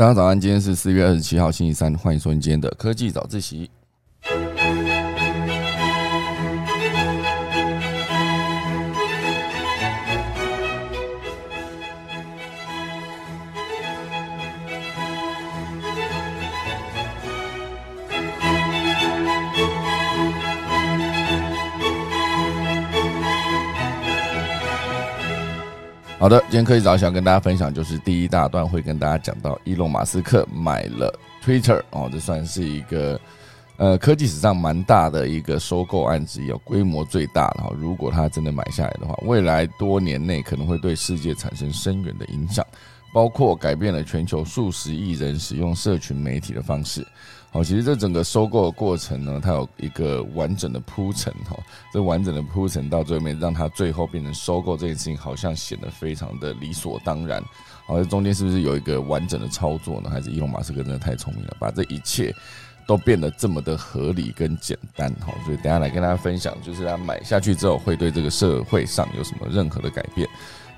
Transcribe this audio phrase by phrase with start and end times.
[0.00, 3.70] 大家早安，今天是四月二十七号星期三，欢迎收听今天的科技早自习。
[26.20, 33.18] 好的，今天科技早想跟大家分享，就是第一大段会跟大家讲到，伊隆马斯克买了 Twitter 哦，这算是一个
[33.78, 37.72] 呃科技史上蛮大的一个收购案之一，规模最大的哈。
[37.74, 42.62] 如果他真的买下来的话，未来多年内可能会对世界产生深远的影响，
[43.14, 47.00] 包括改变了全球数十亿人使用社群媒体的方式。
[47.52, 51.58] 好，其实这整个收购的过程呢，它有一个完整的铺陈哈。
[51.92, 57.42] 这完整的铺陈到最后面，让它最后变成收购这件事情，好像显得非常的理所当然。
[57.86, 60.08] 好，这中间是不是有一个完整的操作呢？
[60.08, 62.32] 还是伊隆马斯克真的太聪明了，把这一切
[62.86, 65.12] 都变得这么的合理跟简单？
[65.14, 70.28] 哈，所以等下来跟大家分享，就是他买下去之后会对这个社会上有什么任何的改变。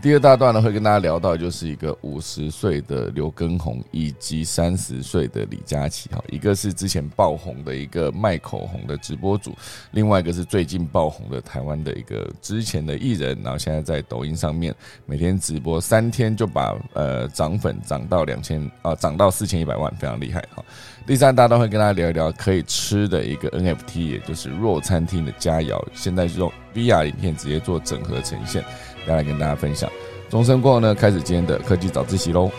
[0.03, 9.57] 第二大段呢，会跟大家聊到，就是一个五十岁的刘畊宏以及三十岁的李佳琦哈，一个是之前爆红的一个卖口红的直播主，
[9.93, 14.75] 另外一个是最近爆红的台湾的一个之前的艺人，然后现在在抖音上面
[15.07, 20.65] 每天直播三天就把呃涨粉涨到两千啊，涨到四千一百万，非常厉害哈。
[21.07, 28.65] 第三大段会跟大家聊一聊可以吃的一个 NFT，也就是若餐厅的佳肴，现在是用 VR 影片直接做整合呈现。
[29.07, 29.91] 再来跟大家分享，
[30.29, 32.51] 钟声过后呢，开始今天的科技早自习喽。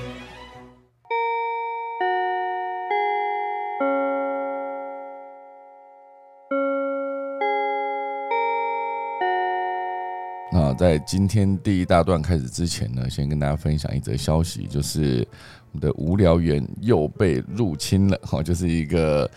[10.52, 15.28] 那在今天第一大段开始之前呢，先跟大家分享一则消息，就是
[15.72, 19.30] 我们的无聊猿又被入侵了，哈，就是一个。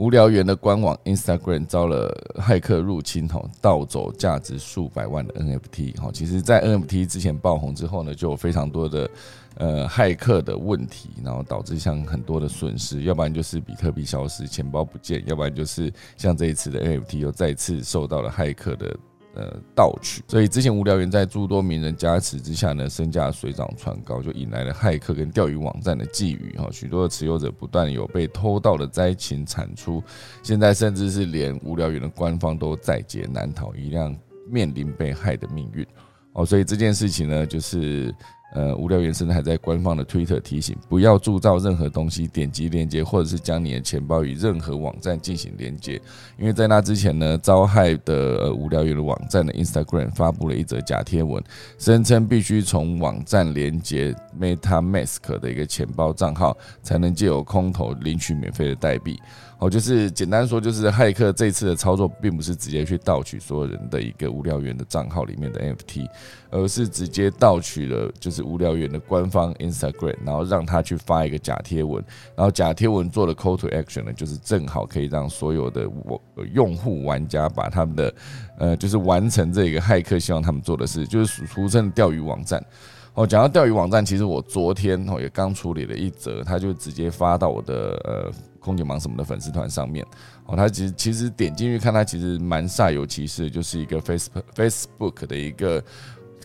[0.00, 9.10] 无聊猿的官网 Instagram 遭了骇客入侵，吼，盗走价值数百万的 NFT，吼，其实，在 NFT 之前爆红之后呢，就有非常多的
[9.56, 18.96] 呃骇客的问题，然后导致像很多的损失，要不然就是比特币消失，钱包不见，要不然就是像这一次的 NFT 又再次受到了骇客的。
[19.34, 30.02] 呃，盗取，所以之前无聊猿在诸多名人加持之下呢，身价水涨船高，就引来了骇客跟钓鱼网站的觊觎哈，许多的持有者不断有被偷盗的灾情产出，
[30.42, 34.16] 现在甚至是连无聊猿的官方都在劫难逃，一辆
[34.48, 35.86] 面临被害的命运
[36.32, 38.14] 哦，所以这件事情呢，就是。
[38.52, 46.00] 呃，无聊原生还在官方的推特提醒，不要铸造任何东西，点击链接，或者是将你的钱包与任何网站进行连接，
[46.36, 51.42] 因为在那之前呢，遭害的无聊猿的网站的 Instagram 发布了一则假贴文，
[51.78, 59.20] 声称必须从网站连接 MetaMask 的一个钱包账号，才能借由空投领取免费的代币。
[59.60, 66.08] 哦，就是简单说，就是骇客这次的操作，并不是直接去盗取所有人的一个无聊猿的账号里面的 NFT，
[66.48, 72.02] 而是直接盗取了就是无聊猿的官方 Instagram，然后让他去发一个假贴文，
[72.34, 76.18] 然后假贴文做的 Call to Action 呢，就是正好可以让所有的我
[76.54, 78.14] 用户玩家把他们的
[78.56, 82.64] 呃，就是完成这个骇客希望他们做的事，就是俗称的钓鱼网站。
[83.12, 90.06] 哦，讲到钓鱼网站，其实我昨天哦也刚处理了一则，他就直接发到我的呃空姐忙什么的粉丝团上面。
[90.46, 95.82] 哦，他其实其实点进去看，他其实蛮煞有其事，就是一个 Facebook Facebook 的一个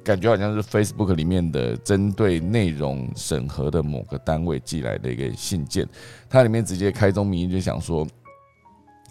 [0.03, 5.87] 感觉，好像是 Facebook 里面的针对内容审核的某个单位寄来的一个信件。
[6.29, 8.07] 它里面直接开宗明义就想说。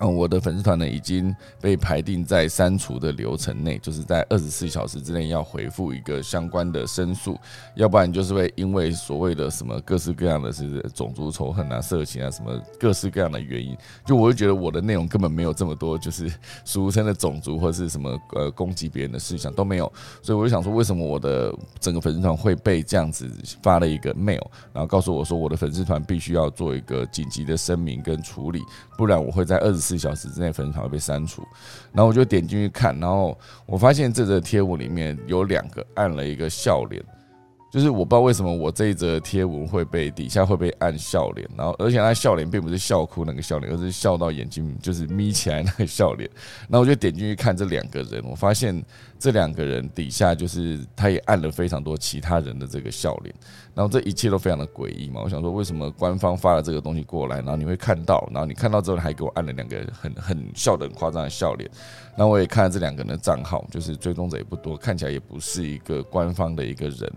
[0.00, 7.38] 嗯，我的粉丝团呢已经被排定在删除的流程内，就是在二十四小时之内要回复一个相关的申诉，
[7.76, 16.28] 要不然就是会因为所谓的什么各式各样的是种族仇恨啊、色情啊什么各式各样的原因，就我就觉得我的内容根本没有这么多，就是
[16.64, 19.90] 俗称的种族或是什么呃攻击别人的事项都没有，
[20.20, 23.30] 所以我就想说，为什么我的整个粉丝团会被这样子
[23.62, 28.60] 发了一个 mail，然后告诉我说我的粉丝团必须要做一个紧急的声明跟处理，
[28.98, 29.83] 不然我会在二十。
[29.84, 31.46] 四小时之内粉丝团会被删除，
[31.92, 37.04] 然后我就点进去看，然后我发现这个贴文里面有两个按了一个笑脸。
[37.74, 46.30] 就是我不知道为什么我这一则贴文会被底下会被按笑脸，然后而且他笑脸并不是笑哭那个笑脸，而是笑到眼睛就是眯起来那个笑脸。
[46.68, 48.80] 然后我就点进去看这两个人，我发现
[49.18, 53.34] 这两个人底下就是他也按了非常多其他人的这个笑脸，
[53.74, 55.20] 然后这一切都非常的诡异嘛。
[55.24, 61.68] 我想说为什么官方发了这个东西过来，然后你会看到，然后你看到之后还给我按了两个很很笑的很夸张的笑脸。
[62.16, 67.12] 那我也看了这两个人的账号，就是追踪者也不多，看起来也不是一个官方的一个人。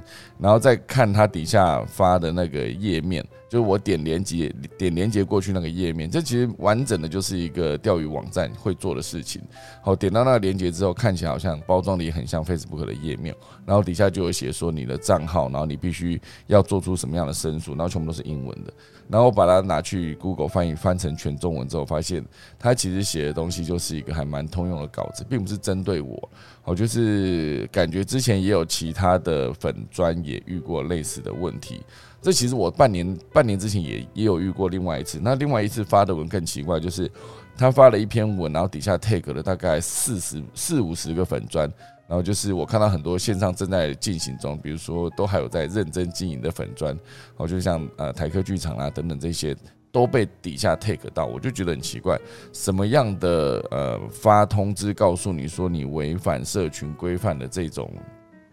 [0.47, 9.41] 然后再看他底下发的那个页面，就是我点连接点连接过去那个页面，这其实完整的就是一个钓鱼网站会做的事情。
[9.81, 13.35] 好，点到那个连接之后，看起来好像包装的也很像 Facebook 的页面，
[13.65, 18.71] 然后底下就有写说你的账号，然后你必须要做出什么样的申诉，然后全部都是英文的。
[19.09, 22.23] 然后我把它拿去 Google 翻译翻成全中文之后，发现
[22.57, 26.29] 它其实写的东西就是一个还蛮通用的稿子，并不是针对我。
[26.63, 31.81] 我就是感觉之前也有其他的粉专也遇过类似的问题。
[32.21, 35.19] 这其实我半年半年之前也也有遇过另外一次。
[35.21, 37.09] 那另外一次发的文更奇怪，就是
[37.57, 41.71] 他发了一篇文，然后底下 take 了大概四十四五十个粉砖。
[42.07, 49.53] 然后就是我看到很多线上正在进行中，比如说都还有在认真经营的粉砖，然后，就像呃台客剧场啊等等这些
[49.91, 52.17] 都被底下 take 到，我就觉得很奇怪，
[52.53, 57.91] 什么样的呃发通知告诉你说你违反社群规范的这种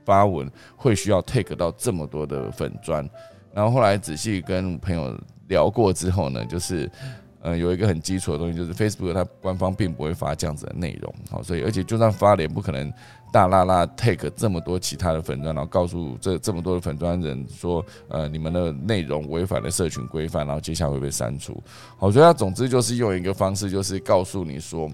[0.04, 3.08] 发文会需要 take 到这么多的粉砖？
[3.52, 5.18] 然后后来仔细跟朋友
[5.48, 6.90] 聊过之后呢，就是。
[7.46, 12.90] 嗯，有一个很基础的东西，就是 Facebook 它官方并不会发这样子的内容，好，所以而且就算发了，也不可能
[13.30, 21.62] 大拉拉 take 这么多其他的粉砖，然后告诉这这么多的粉砖人说，呃，你们的内容违反了社群规范，然后接下来会被删除。
[21.98, 24.90] 好，所以它总之就是用一个方式，就是告诉你说。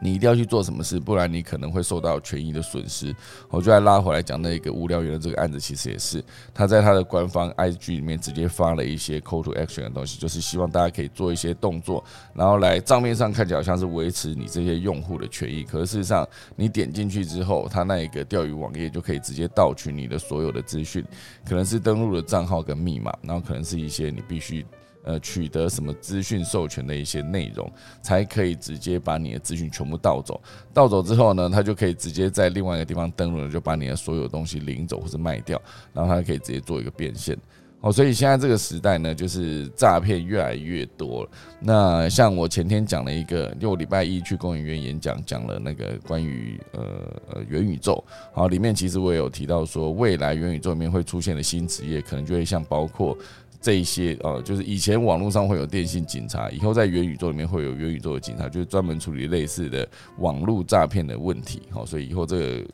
[0.00, 3.14] 你一定要去做什么事，不然你可能会受到权益的损失。
[3.50, 6.22] 我就来拉回来讲那个无聊猿的这个案子，其实也是
[6.54, 12.04] 他在他的官方 IG 里面直接发了一些 call to action 的东西，就是希望大家可以做一些动作，
[12.34, 21.04] 然后来账面上看起来好像是维持你这些用户的权益，可是事实上你点进去之后，他那一个钓鱼网页就可以直接盗取你的所有的资讯，
[21.46, 24.64] 可能是登录的账号跟密码，然后可能是一些你必须。
[25.08, 27.72] 呃，取得什么资讯授权的一些内容，
[28.02, 30.38] 才可以直接把你的资讯全部盗走。
[30.74, 35.58] 盗走之后呢，他就可以直接在另外一个地方登录，就把你的所有东西领走或者卖掉，
[35.94, 37.34] 然后他可以直接做一个变现。
[37.80, 41.26] 哦，所以现在这个时代呢，就是诈骗越来越多。
[41.58, 46.82] 那像我前天讲了一个，就我礼拜一去公园园演讲，讲了那个关于呃
[47.32, 48.04] 呃元宇宙。
[48.34, 53.16] 好，里面其实我也有提到说，未来元宇宙里面会出现的新职业，可能就会像包括。
[53.60, 59.86] 这一些呃，就是以前网络上会有电信警察，以后在元宇宙里面会有元宇宙的警察，就是专门处理类似的
[60.18, 61.62] 网络诈骗的问题。
[61.70, 62.68] 好，所以以后这个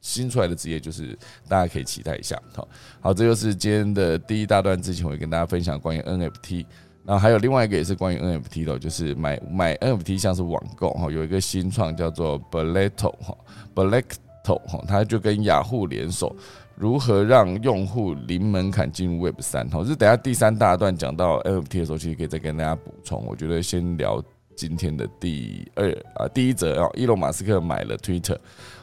[0.00, 1.18] 新出来的职业，就是
[1.48, 2.40] 大家可以期待一下。
[2.54, 2.68] 好，
[3.00, 4.80] 好，这就是今天的第一大段。
[4.80, 6.64] 之前我会跟大家分享关于 NFT，
[7.04, 13.36] 然后还有另外一个也是关于 NFT 的，就是买买 NFT 像是网购哈，有一个新创叫做 b l e t t o 哈
[13.74, 16.34] b l e t t o 哈，它就跟雅虎联手。
[16.78, 19.68] 如何让用户零门槛进入 Web 三？
[19.68, 23.24] 好，是等下第三大段讲到 NFT 的时候，其实可以再跟大家补充。
[23.26, 24.22] 我觉得先聊
[24.54, 28.36] 今天的第二啊，第一则啊，伊隆马斯克买了 Twitter。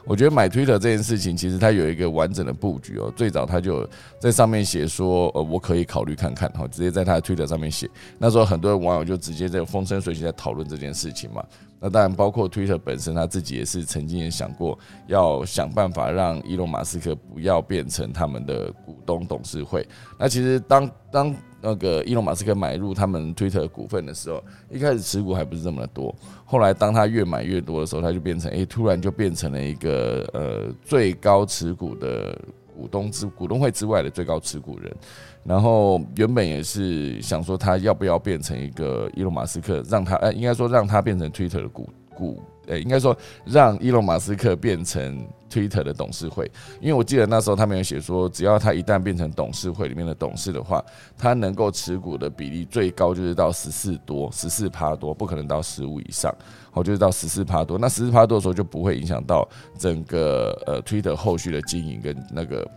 [0.04, 3.12] 我觉得买 Twitter 这件事情，其实它有一个完整的布局哦。
[3.16, 3.88] 最早他就
[4.20, 7.88] 在上面写说，呃，我可以考虑看看，哈，直接在他的 Twitter 上面写。
[8.18, 11.42] 那时候很多网友就直接在风生水起在讨论这件事情嘛。
[11.78, 19.86] 那当然，包括 Twitter 本身，他自己也是曾经也想过要想办法让伊隆马斯克不要变成他们的股东董事会。
[20.18, 26.14] 那其实当当那个伊隆马斯克买入他们 Twitter 股份的时候，一开始持股还不是这么的多。
[26.44, 32.38] 后来当他越买越多的时候，他就变成，诶，突然就变成了一个呃最高持股的
[32.76, 34.94] 股东之股东会之外的最高持股人。
[35.42, 50.84] 然后原本也是想说他要不要变成一个伊隆马斯克，让他呃应该说让他变成 Twitter 的股股，呃应该说让伊隆马斯克变成 Twitter 的董事会，因为我记得那时候他们有写说，只要他一旦变成董事会里面的董事的话，
[51.16, 56.34] 他能够持股的比例最高就是到十四多，十四趴多，不可能到十五以上，
[56.70, 62.68] 好就是到十四趴多，那十四趴多的时候就不会影响到整个呃 Twitter 后续的经营跟那个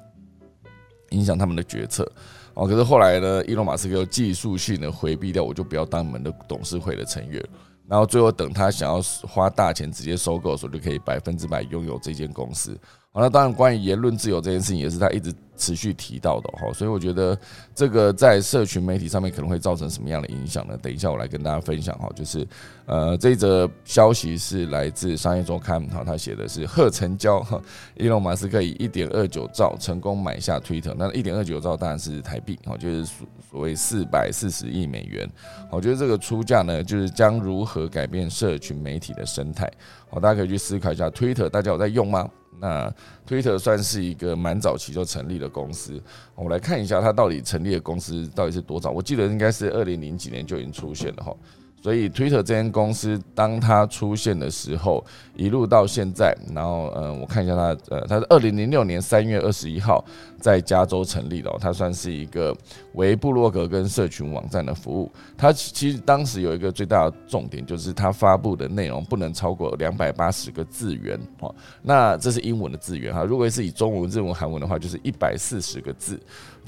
[1.10, 2.10] 影响他们的决策。
[2.54, 7.44] 哦，可是后来呢，伊隆马斯克又技术性的回避掉，我就不要当你们的董事会的成员。
[7.90, 12.80] 然后最后等他想要花大钱直接收购的时候，就可以百分之百拥有这间公司。
[13.12, 15.34] 好，那当然关于言论自由这件事情，也是他一直。
[15.60, 17.38] 持续提到的哈，所以我觉得
[17.76, 20.80] 这个在社群媒体上面可能会造成什么样的影响呢？
[20.82, 22.48] 等一下我来跟大家分享哈，就是
[22.86, 27.62] 呃这则消息是来自商业周刊哈，他写的是贺成交哈，
[27.98, 35.30] 伊隆马斯克以一点二九兆成功买下 Twitter，那一点二九兆当然是台币哈，就是所所谓四百四十亿美元。
[35.70, 39.70] 我觉得这个出价呢，就是将如何改变社群媒体的生态，
[40.10, 42.30] 好，大家可以去思考一下，Twitter 大家有在用吗？
[42.60, 42.94] 那
[43.28, 46.02] Twitter 算是一个蛮早期就成立的公司，
[46.36, 48.92] 我们来看一下它到底成立的公司到底是多早。
[48.92, 51.36] 我记得应该是二零零几年就已经出现了哈，
[51.82, 55.04] 所以，Twitter 这间公司当它出现的时候，
[55.36, 60.04] 一路到现在，然后，嗯，我看一下它，呃，它是二零零六年三月二十一号
[60.40, 62.56] 在加州成立的，它算是一个
[62.94, 65.10] 为部落格跟社群网站的服务。
[65.38, 73.24] 它其实当时有一个最大的重点，就是它发布的内容不能超过两百八十个字元，哦，那这是英文的字元哈。
[73.24, 76.20] 如果是以中文、日文、韩文的话，就是一百四十个字。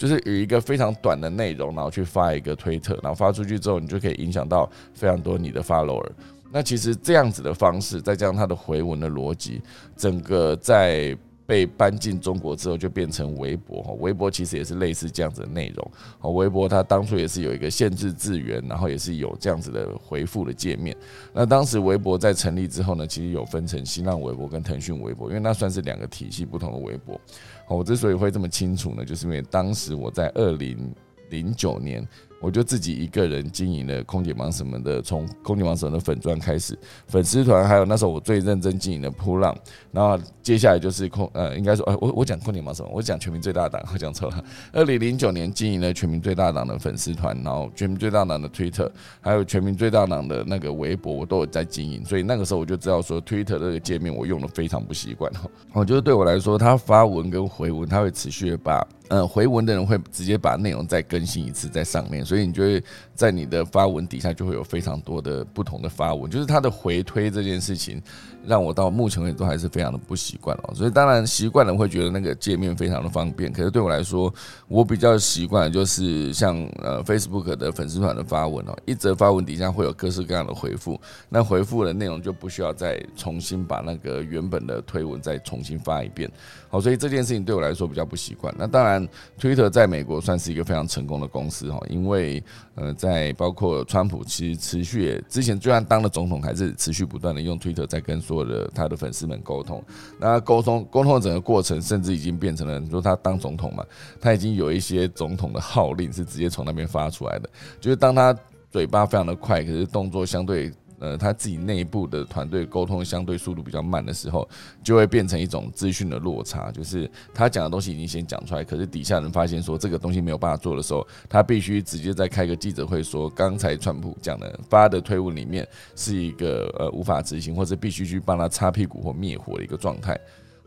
[0.01, 6.09] 就是以一个非常短的内容，然后去发一个推特，然后发出去之后，你就可以影响到非常多你的 follower。
[6.51, 9.61] 那其实这样子的方式，再加上它的回文的逻辑，
[9.95, 11.15] 整个在。
[11.45, 13.97] 被搬进中国之后，就变成微博。
[13.99, 16.33] 微博其实也是类似这样子的内容。
[16.33, 20.95] 微博它当初也是有一个限制字源，然后也是有这样子的回复的界面。
[21.33, 27.19] 那当时微博在成立之后呢，其实有分成新浪微博跟腾讯微博，因为那算是两个体系不同的微博。
[27.67, 30.93] 我之所以会这么清楚呢，就是因为当时我在二零
[31.29, 32.07] 零九年。
[32.41, 39.55] 我就自己一个人经营了空姐忙什么的，从空姐忙什么的粉钻开始，粉丝团，还有那时候我最认真经营的扑浪，
[39.91, 44.43] 然后接下来就是空呃，应该说，呃，我我讲空姐忙什么，我讲全民最大党，我讲错了。
[44.73, 48.89] 二零零九年经营了全民最大党的粉丝团，然后全民最大党的 Twitter，
[49.21, 55.47] 还有全民最大党的那个微博，我都有在经营，所以那个时候我就知道说，Twitter 这个界面我用的非常不习惯哈。
[55.73, 58.85] 我觉得对我来说，它发文跟回文，它会持续的把。
[59.13, 62.81] 嗯，回文的人会直接把内容再更新一次在上面，所以你就会
[63.13, 68.01] 在你的发文底下就会有非常多的不同的发文，就是它的回推这件事情。
[68.45, 74.33] 让我到目前为止都还是非常的不习惯哦，所以当然习惯了会觉得那个界面非常的方便，可是对我来说，
[74.67, 86.31] 我比较习惯就是像呃 Facebook 的粉丝团的发文哦，一则发文底下会有各式各样的回复，那回复的内容就不需要再重新把那个原本的推文再重新发一遍，
[86.69, 88.53] 好，所以这件事情对我来说比较不习惯。
[88.57, 89.07] 那当然
[89.39, 92.41] ，Twitter 在美国算是一个非常成功的公司哈，因为
[92.75, 98.19] 呃在包括川普其实持续也之前虽然当了总统，还是持续不断的用 Twitter 在跟。
[98.31, 99.83] 做的他的粉丝们沟通，
[100.17, 103.85] 那沟通沟通的整个过程，甚至已经变成了，你说他当总统嘛，
[104.21, 107.49] 他已经有一些总统的号令是直接从那边发出来的，
[107.81, 108.33] 就是当他
[108.69, 110.71] 嘴巴非常的快，可是动作相对。
[111.01, 114.47] 呃，他自己内部的团队沟通相对速度比较慢的时候，
[114.83, 130.15] 就会变成一种资讯的落差，就是他讲的东西已经先讲出来，可是底下人发现说这个东西没有办法做的时候，他必须直接再开个记者会说，刚才川普讲的发的推文里面是一个呃无法执行，或者必须去帮他擦屁股或灭火的一个状态。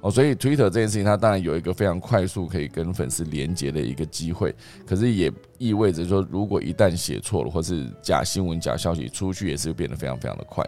[0.05, 4.55] 哦，所以 Twitter 这件事情，它当然有一个非常快速可以跟粉丝连接的一个机会，
[4.87, 10.63] 可是也意味着说，如果一旦写错了，或是假新闻、假消息出去，也是变得非常非常的快。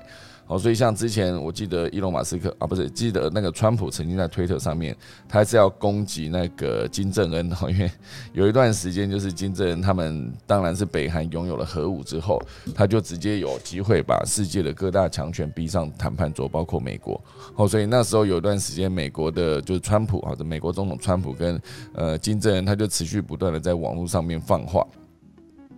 [0.47, 4.97] 好，所以像之前我记得伊隆马斯克啊，不是记得那个川普曾经在推特上面，
[5.29, 7.91] 他是要攻击那个金正恩哦，因为
[8.33, 12.41] 有一段时间就是金正恩他们当然是北韩拥有了核武之后，
[12.75, 17.21] 他就直接有机会把世界的各大强权逼上谈判桌，包括美国。
[17.57, 21.61] 哦，所以那时候有一段时间，美国的就是川普或者美国总统川普跟
[21.93, 24.87] 呃金正恩，他就持续不断的在网络上面放话。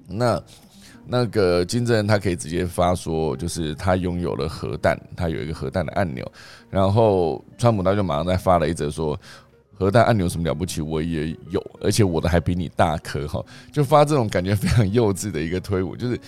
[0.07, 0.43] 那
[1.11, 6.31] 那个金正恩他可以直接发说，就是他拥有了核弹，他有一个核弹的按钮。
[6.69, 9.19] 然后川普他就马上再发了一则说，
[9.75, 16.21] 核弹按钮什么了不起，我也有，而且我的还比你大颗哈，就发这种感觉非常幼稚的一个推文，就是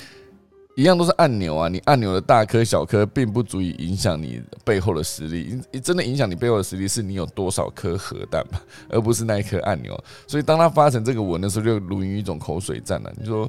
[0.77, 10.03] 一样都是按钮啊，你按钮的大颗小颗并不足以影响你背后的实力，真的影响你背后的实力是你有多少颗核弹吧，而不是那一颗按钮。
[10.27, 13.13] 所以当他发成这个文的时候，就如于一种口水战了。
[13.19, 13.47] 你说。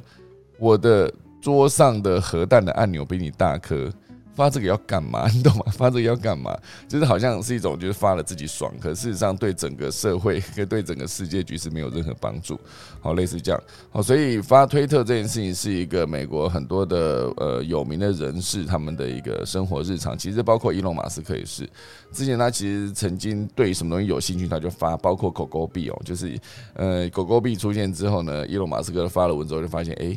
[0.62, 3.90] 我的桌上的核弹的按钮比你大颗，
[4.32, 5.26] 发这个要干嘛？
[5.34, 5.64] 你懂吗？
[5.72, 6.56] 发这个要干嘛？
[6.86, 12.56] 就是好像是一种，就是发了自己爽，可事实上对整个社会跟 对整个世界局势没有任何帮助。
[13.00, 13.60] 好，类似这样。
[13.90, 20.16] 好，所以发推特这件事情是一个美国很多的呃有名的人士他们的一个生活日常。
[20.16, 21.68] 其实包括伊隆马斯克也是，
[22.12, 24.96] 之前他其实曾经对什么东西有兴趣，他就发。
[24.96, 26.38] 包括狗狗币哦，就是
[26.74, 30.16] 呃狗狗币出现之后呢，伊隆马斯克发了文之后就发现，哎。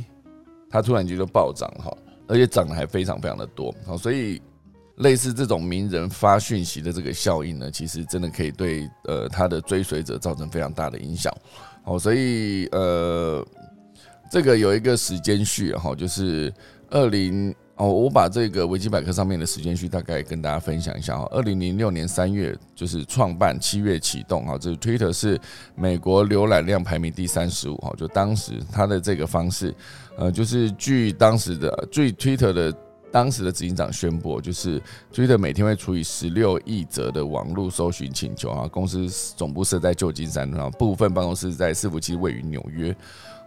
[0.76, 1.90] 它突然间就暴涨哈，
[2.28, 4.42] 而且涨得还非常非常的多好，所以
[4.98, 11.34] 类似这种名人发讯息的这个效应呢，其实真的可以对呃他的追随者造成非常大的影响
[11.86, 13.42] 好，所以呃
[14.30, 16.54] 这个有一个时间序哈，就是
[16.90, 17.56] 二零。
[17.78, 21.28] 哦，我把这个维基百科上面的时间序大概跟大家分享一下哈。
[21.30, 24.58] 二零零六年三月就是创办，七月启动哈。
[24.58, 25.38] 这 Twitter 是
[25.76, 27.94] 美国浏览量排名第三十五哈。
[27.98, 29.76] 就当时它的这个方式，
[30.18, 32.74] 呃，就是据当时的最 Twitter 的
[33.12, 34.82] 当时的执行长宣布，就是
[35.14, 38.68] Twitter 每天会处理十六亿则的网络搜寻请求啊。
[38.68, 39.08] 公司
[39.38, 42.96] 总部设在旧金山，然后部分办公室在伺服器位于纽约。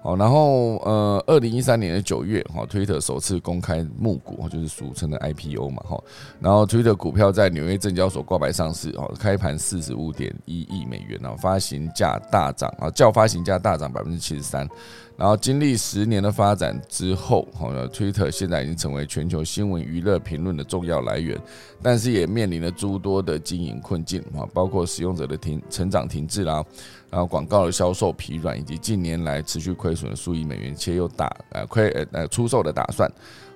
[0.08, 6.02] 好，然后呃，二零一三年的九月，哈，Twitter 首次公开募股，就是俗称的 IPO 嘛，哈，
[6.40, 14.66] 然后 Twitter 股票在纽约证交所挂牌上市，哦，开盘四十五点一亿美元，然后发行价大涨，啊，较发行价大涨百分之七十三。
[15.14, 21.36] 然后经历十年的发展之后，哈，Twitter 现在已经成为全球新闻娱乐评论的重要来源，
[21.82, 26.64] 但是也面临了诸多的经营困境啊，包括使用者的停成长停滞啦，
[27.10, 33.10] 然后广告的销售疲软，以及近年来持续亏损的数亿美元，且有打呃亏呃呃出售的打算，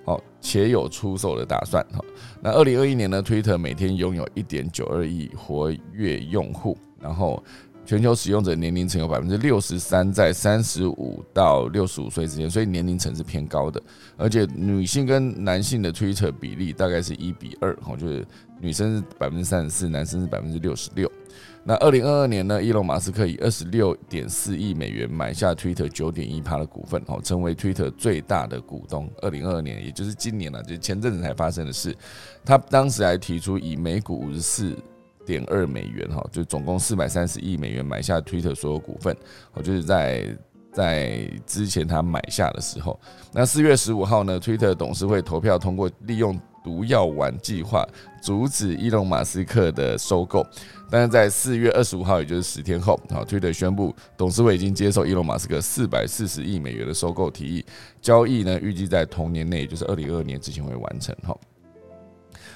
[0.04, 2.00] 好，且有出售的打算哈。
[2.40, 7.42] 那二零二一年呢，Twitter 每天拥有一点九二亿活跃用户，然后。
[7.84, 13.82] 全球使用者年龄层有百分之六十三在三十五到六十五岁之间，所以年龄层是偏高的。
[14.16, 18.24] 而且女性跟男性的 Twitter 比例大概是一比二，哈，就是
[18.60, 21.10] 女生是百分之三十四，男生是百分之六十六。
[21.64, 29.10] 那二零二二年呢，伊隆马斯克以二十六点四亿美元买下 Twitter 九点一趴的股份，哦，成为 Twitter 最大的股东。
[29.20, 31.96] 二零二二年，也就是今年了，就前阵子才发生的事。
[32.44, 34.76] 他当时还提出以每股五十四。
[35.24, 39.16] 点二美元哈，就总共四百三十亿美元买下 Twitter 所有股份，
[39.52, 40.36] 哦，就是在
[40.72, 42.98] 在之前他买下的时候，
[43.32, 47.86] 那四月十五号呢，Twitter 董事会投票通过利用毒药丸计划
[48.22, 50.46] 阻止伊隆马斯克的收购，
[50.90, 57.64] 但是在四月二十五号，也就是十天后，好，Twitter 宣布董事会已经接受伊隆马斯克四百四十亿美元的收购提议，
[58.00, 61.36] 交易呢预计在同年内，就是二零二二年之前会完成哈。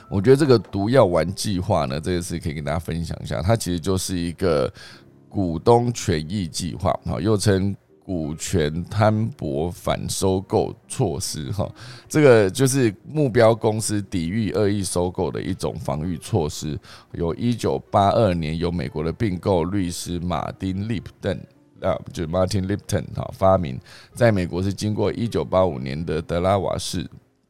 [0.09, 3.43] 我觉得这个毒药丸计划呢，这个是可以跟大家分享一下。
[3.43, 4.73] 它其实就是一个
[5.29, 7.75] 股东权益计划，哈，又称
[8.07, 11.69] 股权摊薄反收购措施，哈，
[12.09, 16.79] 这个就是目标公司抵御恶意收购的一种防御措施。
[17.15, 21.37] 由一九八二年由美国的并购律师马丁利普顿
[21.81, 23.77] 啊，就是 Martin Lipton 哈发明，
[24.15, 27.05] 在美国是经过一九八五年的德拉瓦市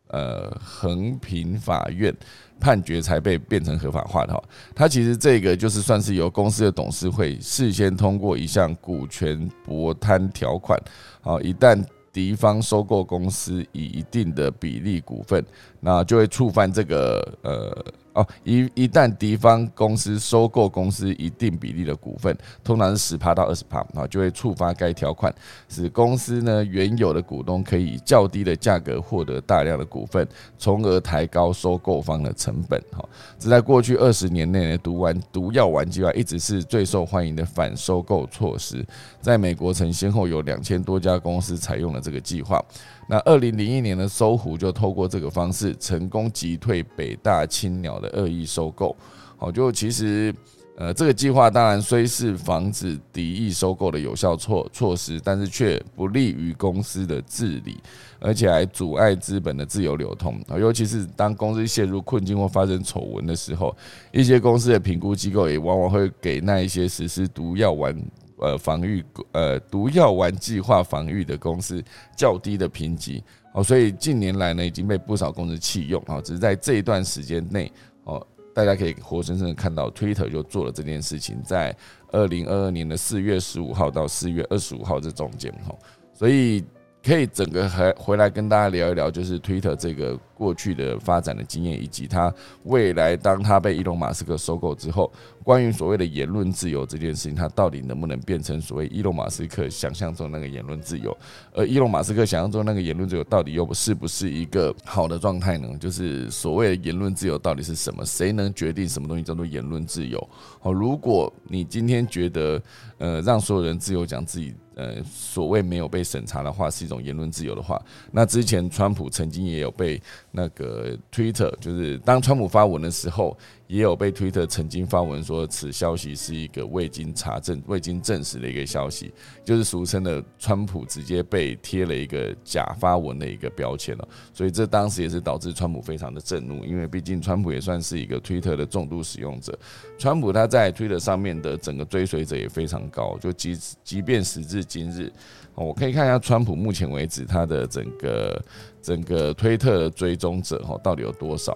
[0.08, 2.16] 呃横平法院。
[2.60, 4.42] 判决才被变成合法化的哈，
[4.74, 10.78] 它其实这个就是算是由公司的董事会事先通过一项股权博摊条款，
[11.20, 15.44] 好，一旦敌方收购公司以一定的比例股份，
[15.80, 17.84] 那就会触犯这个呃。
[18.16, 25.32] 哦，一一旦敌方公司收购公司一定比例的股份，通常是十趴到二十趴，啊，就会触发该条款，
[25.68, 30.26] 使公司呢原有的股东可以以较低的价格获得大量的股份，
[30.58, 32.82] 从而抬高收购方的成本。
[32.90, 33.06] 哈，
[33.38, 38.84] 这在过去二十年内呢，毒丸毒药丸计划一直是最受欢迎的反收购措施，
[39.20, 42.64] 在美国曾先后有两千多家公司采用了这个计划。
[43.08, 48.96] 那二零零一年的搜狐就透过这个方式成功击退北大青鸟的恶意收购。
[49.36, 50.34] 好，就其实
[50.76, 57.76] 呃这个计划当然虽是防止敌意收购的有效措措施，但是却不利于公司的治理，
[58.18, 60.40] 而且还阻碍资本的自由流通。
[60.48, 63.76] 啊，尤其是当公司陷入困境或发生丑闻的时候，
[64.10, 67.94] 一些公司的评估机构也往往会给那一些实施毒药丸。
[68.38, 71.82] 呃，防御呃毒药丸计划防御的公司
[72.16, 73.22] 较低的评级
[73.54, 76.20] 哦，所以近年来呢已经被不少公司弃用啊。
[76.20, 77.72] 只是在这一段时间内
[78.04, 81.74] 哦，大家可以活生生的看到 Twitter 就做了这件事情，在
[82.12, 85.74] 二零二二年的四月十五号到四月二十五号这中间哈，
[86.12, 86.62] 所以
[87.02, 90.18] 可以整个还回来跟大家聊一聊，就是 Twitter 这个。
[90.36, 92.30] 过去的发展的经验，以及他
[92.64, 95.10] 未来当他被伊隆马斯克收购之后，
[95.46, 101.16] 关于所谓的言论自由这件事情，它到底能不能变成所谓伊隆马斯克想象中那个言论自由？
[101.52, 105.68] 而伊隆马斯克想象中那个言论自由，到底又是不是一个好的状态呢？
[105.78, 108.04] 就是所谓的言论自由到底是什么？
[108.04, 110.28] 谁能决定什么东西叫做言论自由？
[110.58, 112.60] 好，如果你今天觉得
[112.98, 117.80] 呃让所有人自由讲自己呃所谓没有被审查的话是一种言论自由的话，
[118.10, 120.02] 那之前川普曾经也有被。
[120.32, 123.38] 那个 Twitter 就是当川普发文的时候。
[123.66, 129.12] 也有被推特曾经发文说，此消息是一个未经查证、未经证实的一个消息，
[129.44, 134.08] 就是俗称的川普直接被贴了一个假发文的一个标签了。
[134.32, 139.58] 所以这当时也是导致川普非常的震怒，因为毕竟川普也算是一个推特的重度使用者。
[139.98, 145.12] 川普他在推特上面的整个追随者也非常高，就即即便时至今日，
[145.54, 148.44] 我可以看一下川普目前为止他的整个
[148.80, 151.52] 整个推特的追踪者哈到底有多少。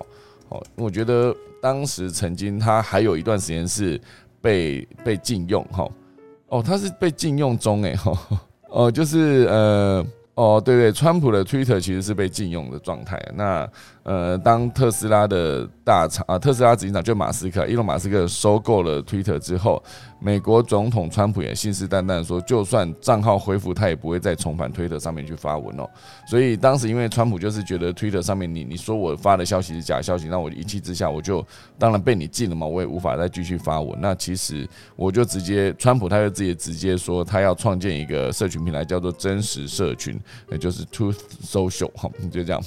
[0.48, 4.00] 哦，我觉得当时曾经他还有一段时间是
[4.40, 5.88] 被被禁用哈，
[6.48, 8.12] 哦，他是被禁用中哎哈，
[8.70, 13.20] 哦，就是呃，哦，对对，川普的 Twitter 其实是被禁用的状态。
[13.34, 13.68] 那
[14.02, 19.82] 呃，当特斯拉的大厂啊，特斯拉执行长就马斯克，伊隆马斯克收购了 Twitter 之后，
[20.18, 25.88] 美国总统川普也信誓旦旦说，就算账号恢复，他也不会再重返推特上面去发文哦。
[26.26, 31.44] 所以当时因为川普就是觉得推特上面你你说我发的消息是假消息，那我一气之下我就
[31.78, 33.98] 当然被你禁了嘛，我也无法再继续发文。
[34.00, 40.18] 那其实我就直接川普他就自己直接说，他要创建一个社群平台，叫做真实社群，
[40.50, 42.62] 也就是 Truth Social 哈，就这样。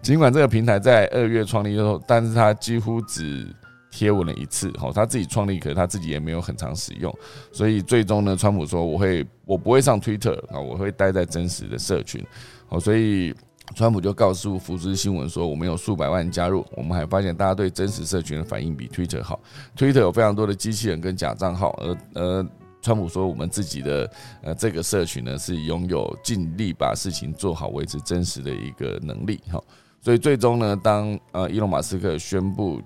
[0.00, 3.44] 尽管这个平平台在二月创立之后，但是他几乎只
[3.90, 7.12] 贴文了一次，哈，他自己创立，可是他自己也没有很常使用，
[7.50, 12.24] 所以最终呢，川普说我会我不会上 Twitter 啊，我会待在真实的社群，
[12.68, 13.34] 好，所以
[13.74, 19.40] 川普就告诉福斯新闻说，我们有数百万加入，我们还发现大家对真实社群的反应比 Twitter 好
[19.76, 22.46] ，Twitter 有非常多的机器人跟假账号，而而
[22.80, 24.08] 川普说我们自己的
[24.42, 29.60] 呃这个社群呢是拥有尽力把事情做好、维持真实的一个能力，哈。
[30.04, 32.82] 所以最终呢，当呃伊隆马斯克宣布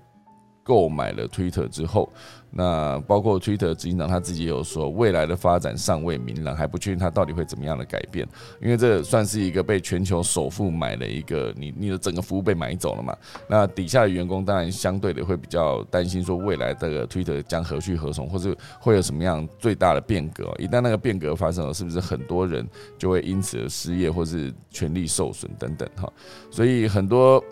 [0.66, 2.12] 购买了 Twitter 之后。
[2.58, 8.26] 那包括 Twitter 执行长他自己也有说，未来的发展尚未明朗，还不确定他到底会怎么样的改变。
[8.62, 13.14] 因为这算是一个被全球首富买了一个，你你的整个服务被买走了嘛？
[13.46, 20.50] 那底下的员工当然相对的会比较担心，说未来这个 Twitter 将何去何从，或者会有什么样最大的变革？
[20.58, 25.86] 一旦那个变革发生了，是不是很多人就会因此而失业，或是权利受损等等？
[25.96, 26.10] 哈，
[26.50, 27.42] 所以很多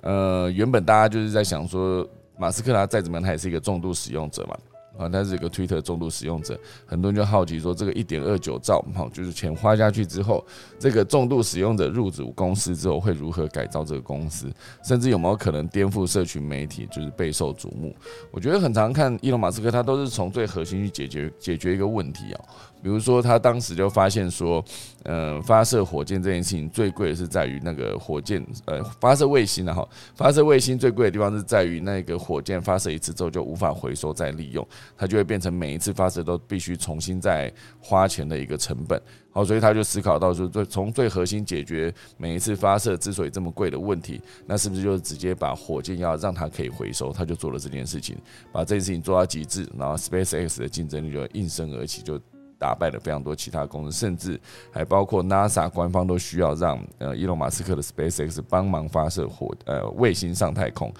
[0.00, 2.04] 呃，原本大家就是在想说。
[2.38, 4.56] 马斯克他再怎么样，他也是一个重度使用者嘛。
[4.98, 10.44] 啊，他是一个推特重度使用者，很多人就好奇说，这个一点二九兆，好，就是钱花下去之后，
[10.78, 17.94] 这个重度使用者入主公司之后会如何改造这个公司，甚至有没有可能颠覆社群媒体，就是备受瞩目。
[18.32, 22.40] 我觉得很常看伊隆马斯克，他都是从最核心去解决解决一个问题啊。
[22.80, 24.64] 比如说，他当时就发现说，
[25.02, 34.64] 呃，发射火箭这件事情最贵的是在于那个火箭，呃，发射卫星的哈，发射卫星最贵的地方是在于那个火箭发射一次之后就无法回收再利用。
[34.96, 47.12] 它就会变成每一次发射都必须重新再花钱的一个成本，好，所以他就思考到说，最从最核心解决每一次发射之所以这么贵的问题，那是不是就是直接把火箭要让它可以回收？
[47.12, 48.16] 他就做了这件事情，
[48.52, 52.20] 把这件事情做到极致，然后 SpaceX 的竞争力就应声而起，就
[52.58, 54.40] 打败了非常多其他公司，甚至
[54.72, 60.92] 还包括 NASA 官方都需要让呃伊隆马斯克的 SpaceX 帮忙发射火呃卫星上太空，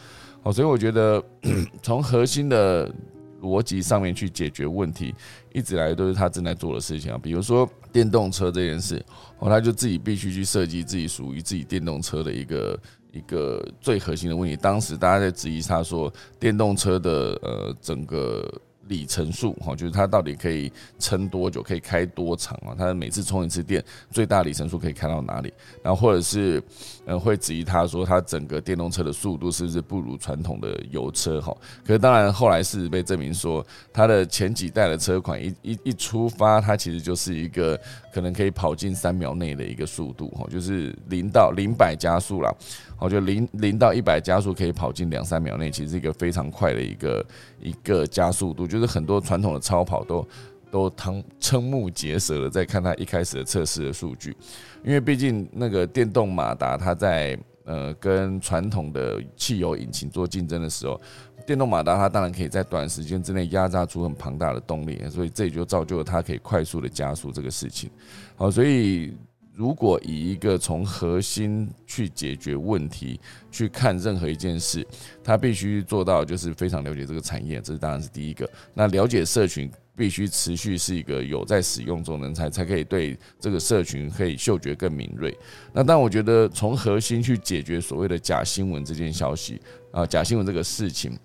[0.43, 1.23] 好，所以我觉得
[1.83, 2.95] 从核心的。
[3.43, 5.15] 逻辑上面去解决问题，
[5.53, 7.19] 一直来都是他正在做的事情啊。
[7.23, 9.05] 比如说电动车这件事，
[9.39, 12.81] 哦，他就自己必须去设计自己属于自己电动车的一个
[13.13, 14.57] 一个最核心的问题。
[14.57, 18.51] 当时大家在质疑他说，电动车的呃整个。
[18.89, 22.75] 里程数哈，就是它到底可以撑多久，可以开多长啊？
[22.77, 25.53] 它每次充一次电，最大里程数可以开到哪里？
[25.83, 26.63] 然后或者是
[27.05, 31.57] 呃，会质疑他说，它整个电动车的速度是不是不如传统的油车哈？
[31.87, 37.79] 可是当然后来是被证明说，它的前几代的车款一一一出发，它其实就是一个
[38.13, 42.55] 可能可以跑进三秒内的一个速度哈，就是零到零百加速了。
[42.99, 47.27] 我觉得零零到一百加速可以跑进两三秒内，其实是一个非常快的一个
[47.61, 48.67] 一个加速度。
[48.67, 50.27] 就是很多传统的超跑都
[50.71, 54.37] 都瞠瞠目结舌的在看它一开始的测试的数据，
[54.85, 61.01] 因为毕竟那个电动马达它在呃跟传统的汽油引擎做竞争的时候，
[61.47, 67.89] 电动马达它当然可以在短时间之内压榨出很庞大的动力，所以这也就造就了它可以快速的加速这个事情。
[68.35, 69.15] 好，所以。
[69.59, 73.19] 如果以一个从核心去解决问题
[73.51, 74.87] 去看任何一件事，
[75.25, 78.49] 他必须做到就是非常了解这个产业，这是当然是第一个。
[78.73, 85.37] 那了解社群必须持续是一个有在使用中人才，才可以对这个社群可以嗅觉更敏锐。
[85.73, 91.19] 那但我觉得从核心去解决所谓的假新闻这件消息啊，假新闻这个事情。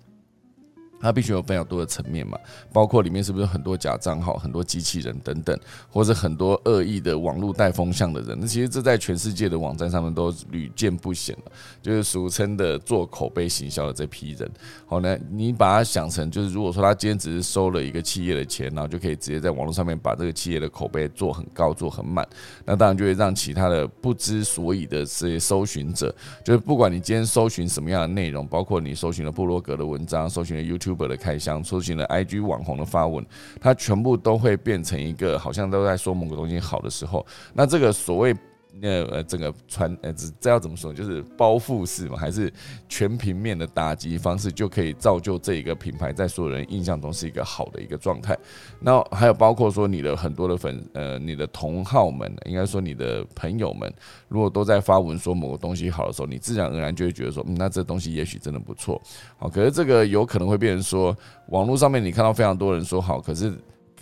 [1.04, 2.38] 它必须有非常多的层面嘛，
[2.72, 5.54] 包括里面是不是很多假账号、很多机器人等等，
[5.90, 8.38] 或者很多恶意的网络带风向的人。
[8.40, 14.50] 那其实这在全世界的网站上面都屡见不鲜了，就是俗称的做口碑行销的这批人。
[14.86, 22.26] 好呢，你把它想成就是，如果说他今天只是收了一个企业的钱，然后就可以直接在网络上面把这个企业的口碑做很高、做很满，
[22.64, 30.93] 那当然就会让其他的不知所以的这些搜寻者，就是不管你今天搜寻什么样的内容，包括你搜寻了布洛格的文章，搜寻了 YouTube。
[30.94, 33.24] 的开箱，出现了 IG 网红的发文，
[33.60, 38.34] 它全部都会变成一个好像都在说某个东西好的时候，那这个所谓
[38.80, 40.92] 那呃，整个传呃，这这要怎么说？
[40.92, 42.52] 就是包覆式嘛，还是
[42.88, 48.36] 全平面的打击方式，就可以造就这一个品牌在所有人印象中是一个好的一个状态。
[48.80, 53.92] 那还有包括说你的很多的粉呃，你的同好们，应该说你的朋友们，
[54.28, 59.00] 如果都在发文说某个东西好的时候，你自然而然就会觉得说，嗯，那这东西也许真的不错。
[59.38, 61.16] 好，可是这个有可能会变成说，
[61.48, 63.52] 网络上面你看到非常多人说好，可是。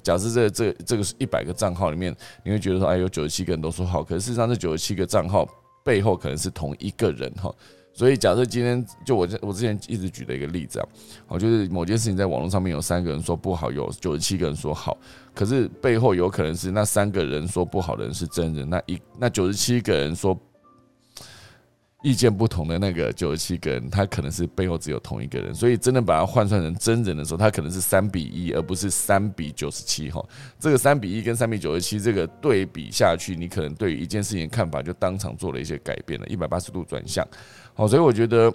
[0.02, 5.46] 假设这这这个是一百个账号里面，你会觉得说，哎，有九十七个人都说好，可是事实上这九十七个账号
[5.84, 7.54] 背后可能是同一个人哈。
[7.94, 10.88] 所以假设今天就我我之前一直举的一个例子啊，
[11.28, 14.96] 哦，就是某件事情在网络上面有三个人说不好，有九十七个人说好，
[15.34, 20.38] 可是背后有可能是那三个人说不好的人是真人，那一那九十七个人说。
[22.02, 30.20] 意见不同的那个九十七个人，他可能是背后只有同一个人，所以真的把它换算成真人的时候，他可能是三比一，而不是三比九十七哈。
[30.58, 37.26] 这个三比一跟三比九十七这个对比下去，你可能对于一件事情看法就当场做了一些改变了，一百八十度转向。
[37.72, 38.52] 好，所以我觉得，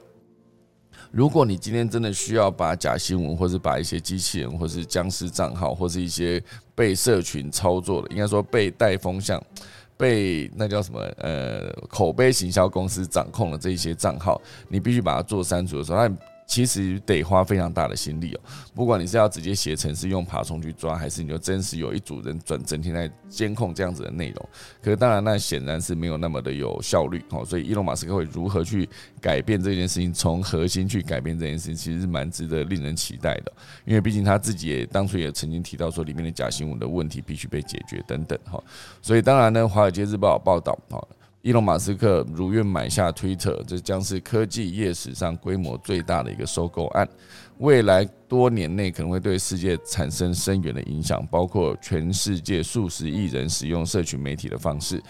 [1.09, 6.43] 如果你今天真的需要把假新闻，或是把一些机器人，或是僵尸账号，或是一些
[6.75, 9.41] 被社群操作的，应该说被带风向。
[9.97, 16.15] 被那叫什么呃口碑行销公司掌控了这一些账号，你必须把它做删除的时候，那。
[16.47, 18.39] 其实得花非常大的心力哦，
[18.73, 24.49] 不管你是要直接写程式用爬虫去抓，还是你就真实有一组人整整天在监控这样子的内容，
[24.81, 27.43] 可是当然那显然是没有那么的有效率哦。
[27.45, 28.87] 所以伊隆马斯克会如何去
[29.19, 33.51] 改变这件事情，从核心去改变这件事情，其实是蛮值得令人期待的。
[33.83, 38.63] 因为毕竟他自己也当初也曾经提到说，里面的假新闻的问题必须被解决等等哈。
[39.01, 41.05] 所以当然呢，《华尔街日报》报道哈。
[41.41, 47.07] 伊隆马斯克如愿买下 Twitter，这将是科技业史上规模最大的一个收购案，
[47.59, 55.01] 未来多年内可能会对世界产生深远的影响，包括全世界数十亿人使用社群媒体的方式。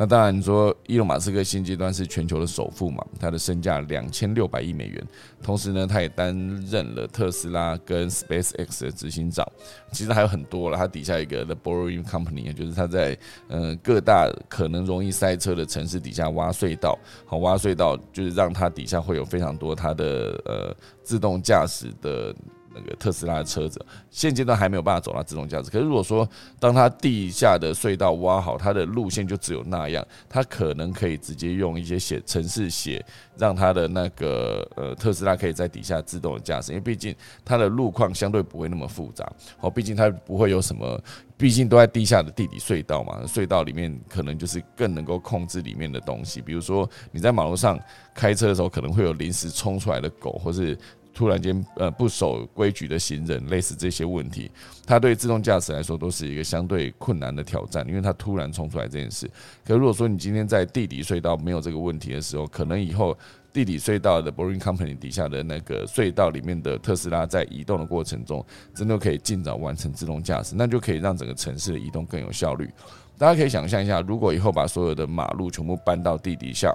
[0.00, 3.04] 那当然，你说伊隆马斯克现阶段是全球的首富嘛？
[3.18, 5.04] 他的身价两千六百亿美元，
[5.42, 6.32] 同时呢，他也担
[6.70, 9.44] 任了特斯拉跟 Space X 的执行长。
[9.90, 22.32] 其实还有很多了，他底下一个 The Boring Company，就是他在呃各大可能容易塞车的城市底下挖隧道，好挖隧道就是让他底下会有非常多他的呃自动驾驶的。
[22.78, 33.04] 那个特斯拉的车子现阶段还没有办法走到自动驾驶，可是如果说当它地下的隧道挖好，它的路线就只有那样，它可能可以直接用一些写程式写，
[33.36, 37.14] 让它的那个呃特斯拉可以在底下自动的驾驶，因为毕竟
[37.44, 41.00] 它的路况相对不会那么复杂，哦，毕竟它不会有什么，
[41.36, 47.78] 毕竟都在地下的地底隧道嘛，隧道里面可能就是更能够控制里面的东西，比如说你在马路上
[48.14, 50.76] 开车的时候，可能会有临时冲出来的狗，或是。
[51.18, 54.48] 突然间，呃，不守规矩的行人，类似这些问题，
[54.86, 59.28] 它对自动驾驶来说都是一个相对困难的挑战，因为它突然冲出来这件事。
[59.64, 63.18] 可如果说你今天在地底隧道没有这个问题的时候，可能以后
[63.52, 72.70] 地底隧道的 Boring Company 底下的那个隧道里面的特斯拉在移动的过程中，真的可以尽早完成自动驾驶，那就可以让整个城市的移动更有效率。
[73.18, 76.72] 大家可以想象一下，如果以后把所有的马路全部搬到地底下。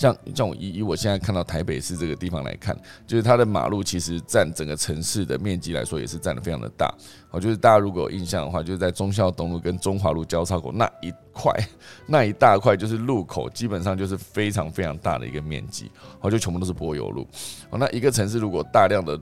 [0.00, 2.74] 像像我以以我现在看到台北市这个地方来看，
[3.06, 6.90] 就是它的马路其实占整个城市的面积来说，也是占的非常的大。
[7.28, 11.52] 好，就是大家如果有印象的话，就是在忠孝东路跟中华路交叉口那一块
[12.08, 15.90] 那一大块，就是路口，基本上就是非常非常大的一个面积。
[16.18, 17.28] 好，就全部都是柏油路。
[17.68, 19.20] 好，那一个城市如果大量的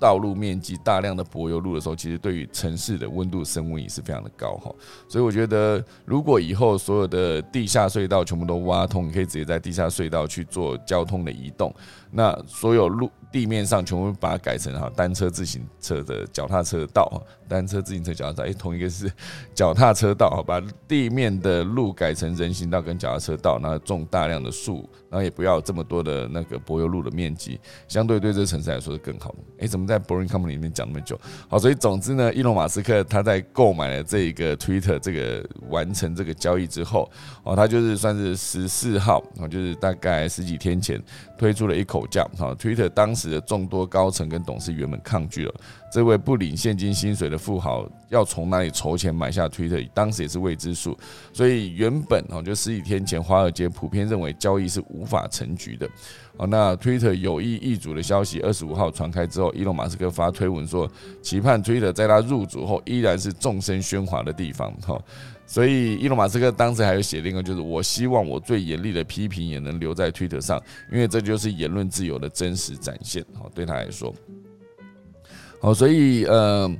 [0.00, 4.72] 道路面积大量的柏油路的时候，其实对于城市的温度升温也是非常的高哈。
[5.08, 11.74] 所以我觉得，如果以后所有的地下隧道全部都挖通，你可以直接在地下隧道去做交通的移动，
[12.10, 13.10] 那所有路。
[13.30, 19.12] 地面上全部把它改成哈单车、自行车的脚踏车道，单车、自行车、脚踏车，哎，同一个是
[19.54, 29.38] 脚踏车道，把地面的路改成人行道跟脚踏车道，然后种大量的树，然后也不要这么多的那个柏油路的面积，相对对这个城市来说是更好的。
[29.58, 31.20] 哎，怎么在 Boring Company 里面讲那么久？
[31.48, 37.10] 好，所以总之呢，伊隆马斯克他在购买了这一个 Twitter 这个完成这个交易之后，
[37.42, 40.98] 哦，他就是算是十四号，哦，就是大概十几天前
[41.36, 43.18] 推出了一口价，好，Twitter 当。
[43.18, 45.52] 时的众多高层跟董事原本抗拒了
[45.90, 50.96] 这位不领现金薪水的富豪要从哪里筹钱买下 Twitter，当时也是未知数。
[51.32, 55.88] 所以原本哦，就十几天前，华尔街普遍认为交易是无法成局的。
[56.36, 60.88] 哦，那 Twitter 有意易主的消息，二十五号传开之后，伊隆马斯克发推文说，
[61.20, 64.72] 期盼 Twitter 在他入主后依然是众声喧哗的地方。
[64.86, 64.96] 哈。
[65.50, 73.24] 所以，伊隆马斯克当时还有写另一个，就是我希望我最严厉的批评也能留在推特上，因为这就是言论自由的真实展现。
[73.32, 74.14] 好，对他来说，
[75.58, 76.70] 好，所以呃，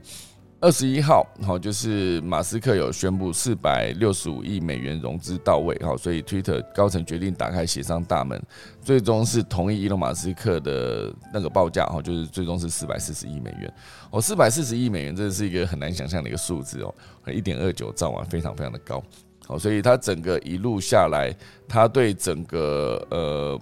[0.61, 8.43] 二十一号，好，就是马斯克有宣布四百六十五亿美元融资到位，好，所以 Twitter 高层决定打开协商大门，
[8.83, 13.73] 最终是同意伊隆马斯克的那个报价，哈，就是最终是四百四十亿美元，
[14.11, 16.93] 哦，四百四十亿美元，这是一个很难想象的一个数字哦，
[17.33, 19.01] 一点二九兆啊，非常非常的高，
[19.47, 21.33] 好，所以它整个一路下来，
[21.69, 23.61] 它对整个呃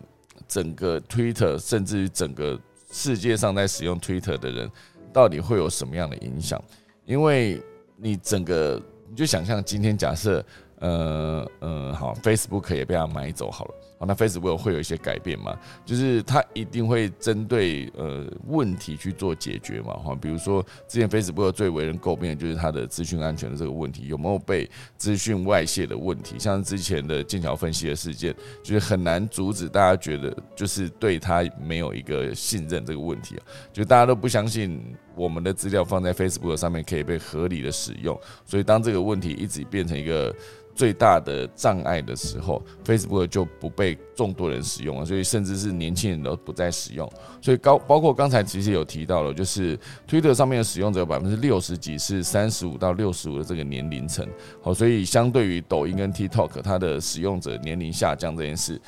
[0.48, 2.58] 整个 Twitter，甚至于整个
[2.90, 4.70] 世界上在使用 Twitter 的人，
[5.12, 6.58] 到底会有什么样的影响？
[7.06, 7.62] 因为
[7.96, 10.44] 你整个，你就想象今天假设，
[10.80, 13.74] 呃呃，好，Facebook 也被他买走好了。
[13.98, 15.58] 好，那 Facebook 会有一些改变嘛？
[15.84, 19.94] 就是它一定会针对呃问题去做解决嘛？
[19.94, 26.38] 哈，比如说之前 Facebook 最为人诟病的就是它的资讯安全的这个问题，有没有被资讯外泄的问题？
[26.38, 40.34] 像之前的剑桥分析的事件，就是很难阻止大家觉得就是对它没有一个信任这个问题啊，就大家都不相信我们的资料放在 Facebook 上面可以被合理的使用，所以当这个问题一直变成一个。
[40.76, 47.10] 最大的障碍的时候，Facebook 就不被众多人使用了，所以甚至是年轻人都不再使用。
[47.40, 54.24] 所以高包括刚才其实有提到了，就是 Twitter 上面的使用者百分之六十几是三十五到六十五的这个年龄层。
[54.60, 58.78] 好，所以相对于抖音跟 TikTok，它的使用者年龄下降这件事。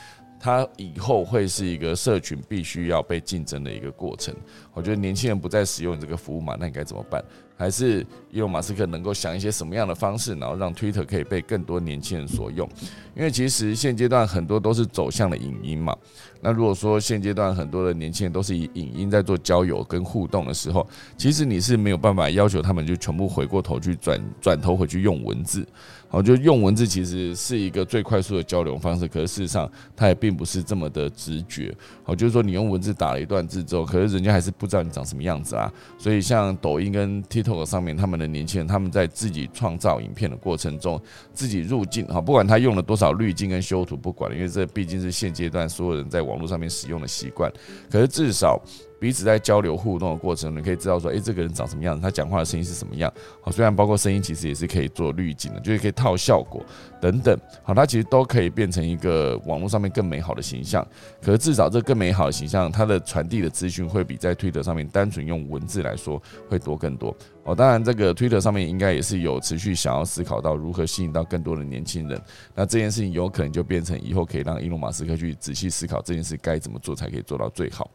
[0.40, 4.32] 它以后会是一个社群必须要被竞争的一个过程。
[4.72, 7.20] 我觉得年轻人不再使用你这个服务嘛，那你该怎么办？
[7.58, 12.68] 还是伊隆马斯克能够想一些什么样的方式，然后让 Twitter 可以被更多年轻人所用？
[13.16, 15.96] 因为其实现阶段很多都是走向了影音嘛。
[16.40, 25.66] 那如果说现阶段很多的年轻人都是以影音在做交友跟互动的时候，其实你是没有办法要求他们就全部回过头去转转头回去用文字。
[26.10, 31.70] 好，就用文字其实是一个最快速的交流方式，可是事实上它也并不是这么的直觉。
[32.02, 35.70] 好，就是说你用文字打了一段字之后，可是人家还是不知道你长什么样子啊。
[35.98, 40.98] 所以像抖音跟 TikTok 上面，他们的年轻人他们在自己创造影片的过程中，
[41.34, 47.52] 自己入镜，好，不管他用了多少滤镜跟修图，不管，因为这毕竟是现阶段所有人在网络上面使用的习惯。
[47.90, 48.62] 可是至少。
[48.98, 53.12] 彼此在交流互动的过程，你可以知道说，诶，这个人长什么样子，他讲话的声音是什么样。
[53.40, 56.64] 好，虽然包括声音，其实也是可以做滤镜的，就是可以套效果
[57.00, 57.38] 等等。
[57.62, 60.86] 好，它其实都可以变成一个网络上面更美好的形象。
[61.22, 67.14] 可是至少这更美好的形象，它的传递的资讯会比在推特上面单纯用文字来说会多更多。
[67.44, 72.20] 哦，当然这个推特上面应该也是有持续想要思考到如何吸引到更多的年轻人。
[72.54, 77.90] 那这件事情有可能就变成以后可以让伊隆马斯克去仔细思考这件事该怎么做才可以做到最好。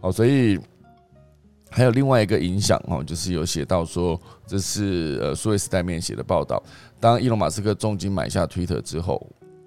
[0.00, 0.58] 好，所以
[1.70, 6.60] 还有另外一个影响哦，就是有写到说，这是呃苏维斯代面写的报道。
[6.98, 9.24] 当伊隆马斯克重金买下推特之后，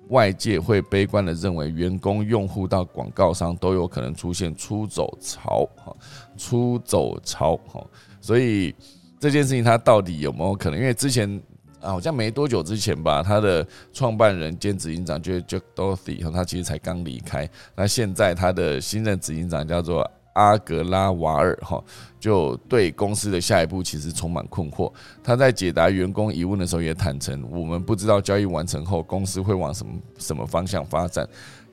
[0.09, 5.95] 外界会悲观的认为，员工、用户到广告商都有可能出现出走潮，哈，
[6.35, 7.85] 出走潮，哈。
[8.19, 8.75] 所以
[9.19, 10.77] 这件事情它到底有没有可能？
[10.77, 11.41] 因为之前
[11.79, 17.49] 啊，好像没多久之前吧，他的创办人兼执行长就是 Jack Dorsey，他其实才刚离开。
[17.75, 20.05] 那现在他的新任执行长叫做。
[20.33, 21.83] 阿格拉瓦尔哈
[22.19, 24.91] 就对公司的下一步其实充满困惑。
[25.23, 31.27] 他在解答员工疑问的时候也坦诚，我们不知道交易完成后公司会往什么什么方向发展，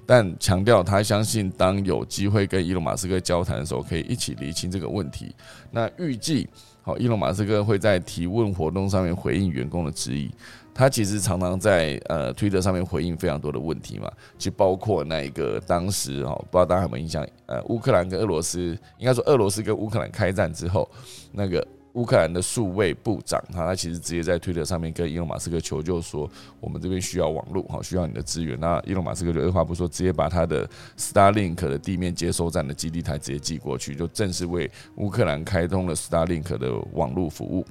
[0.06, 5.34] 但强调他相信当有机会跟伊隆马斯克交谈的时候，可以一起厘清这个问题。
[5.70, 6.48] 那预计
[6.82, 10.30] 好，伊隆马斯克会在提问活动上面回应员工的质疑。
[10.80, 17.22] 他其实常常在呃推特上面回应非常多的问题嘛，就包括那一个当时哦，不知道大家有没有印象？
[17.44, 20.88] 呃，乌克兰跟俄罗斯，应该说俄罗斯跟乌克兰开战之后，
[21.32, 21.62] 那个
[21.92, 26.26] 乌克兰的数位部长，哈，他其实直接在推特上面跟伊隆马斯克求救说，
[26.60, 28.58] 我们这边需要网络，哈，需要你的资源。
[28.58, 30.66] 那伊隆马斯克就二话不说，直接把他的
[30.96, 37.66] Starlink 的地面接收站的基地台直接寄过去，就正式为乌克兰开通了 Starlink 的网络服务。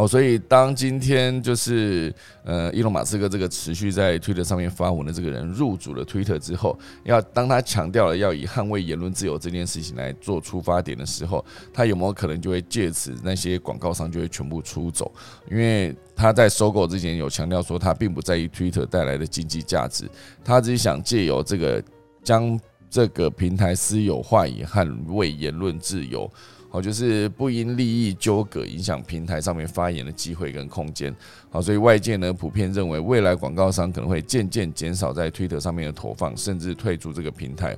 [0.00, 2.10] 哦，所以当今天就是
[2.42, 15.12] 呃，伊隆马斯克这个持续在推特上面发文的这个人入主了推特之后，要当他强调了要以捍卫言论自由这件事情来做出发点的时候，他有没有可能就会借此那些广告商就会全部出走？
[15.50, 20.08] 因为他在收购之前有强调说，他并不在意推特带来的经济价值，
[20.42, 21.82] 他只是想借由这个
[22.24, 22.58] 将
[22.88, 26.30] 这个平台私有化以捍卫言论自由。
[26.70, 31.12] 好，就是不因利益纠葛影响平台上面发言的机会跟空间。
[31.50, 37.76] 好，所以外界呢普遍认为，未来广告商可能会渐渐减少在推特上面的投放，甚至退出这个平台。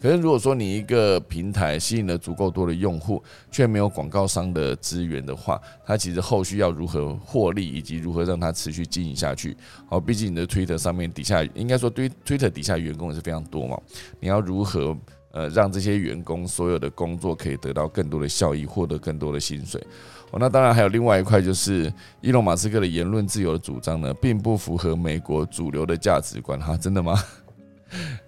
[0.00, 9.56] 可是，如果说你一个平台吸引了足够多的用户，却没有广告商的资源的话，它其实后续要如何获利，以及如何让它持续经营下去？
[9.88, 13.80] 好，毕竟你的推特上面底下，应该说对推特底下员工也是非常多嘛，
[14.18, 14.98] 你要如何？
[15.32, 19.84] 呃让这些员工所有的工作可以得到更多的效益，获得更多的薪水。
[20.30, 26.58] 哦，那当然还有另外一块，就是伊隆马斯克的言论自由的主张呢，并不符合美国主流的价值观。
[26.60, 27.22] 哈，真的吗？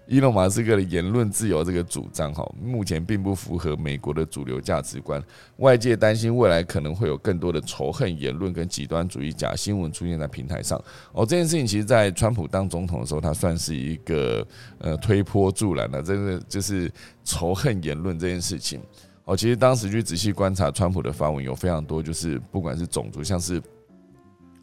[0.06, 5.22] 伊隆马斯克的言论自由这个主张，哈，目前并不符合美国的主流价值观。
[5.56, 10.78] 外界担心未来可能会有更多的仇恨言论跟极端主义假新闻出现在平台上。
[11.12, 14.46] 哦，这件事情其实，在川普当总统的时候，他算是一个
[14.78, 16.92] 呃推波助澜的，真的就是
[17.24, 18.80] 仇恨言论这件事情。
[19.24, 23.62] 哦，其实当时去仔细观察川普的发文，有非常多，就是不管是种族，像是。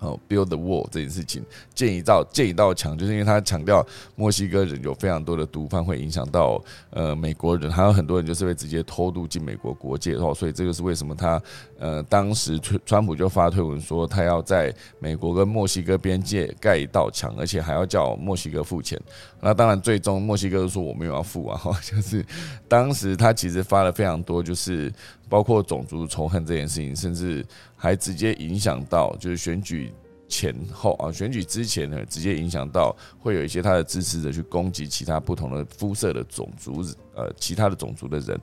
[0.02, 1.44] 哦，build the wall 这件事情，
[1.76, 3.86] 建一道建一道墙，就是因为他强调
[4.16, 11.40] 墨西哥人有非常多的毒贩，会影响到呃美国人，还有很多人就是会直接偷渡进美国国界，哦，所以这个是为什么他
[11.78, 19.00] 呃当时川川普就发推文说他要在美国跟墨西哥边界盖一道墙，而且还要叫墨西哥付钱。
[19.40, 22.26] 那当然最终墨西哥说我没有要付啊，哈， 就是
[22.68, 24.92] 当时他其实发了非常多，就是
[25.32, 27.44] 包括种族仇恨这件事情，甚至。
[27.84, 29.92] 还直接影响到，就是选举
[30.28, 36.84] 前后啊，选举之前呢，直接影响到会有一些他的支持者去攻击其他不同的肤色的种族，
[37.16, 38.40] 呃，其他的种族的人。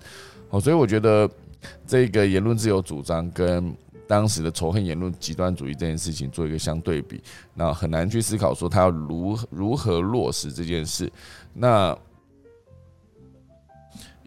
[0.48, 1.30] 好，所以我觉得
[1.86, 3.72] 这个言论自由主张跟
[4.08, 7.22] 当时的仇恨言论、极端主义这件事情做一个相对比，
[7.54, 11.08] 那很难去思考说他要如如何落实这件事。
[11.54, 11.96] 那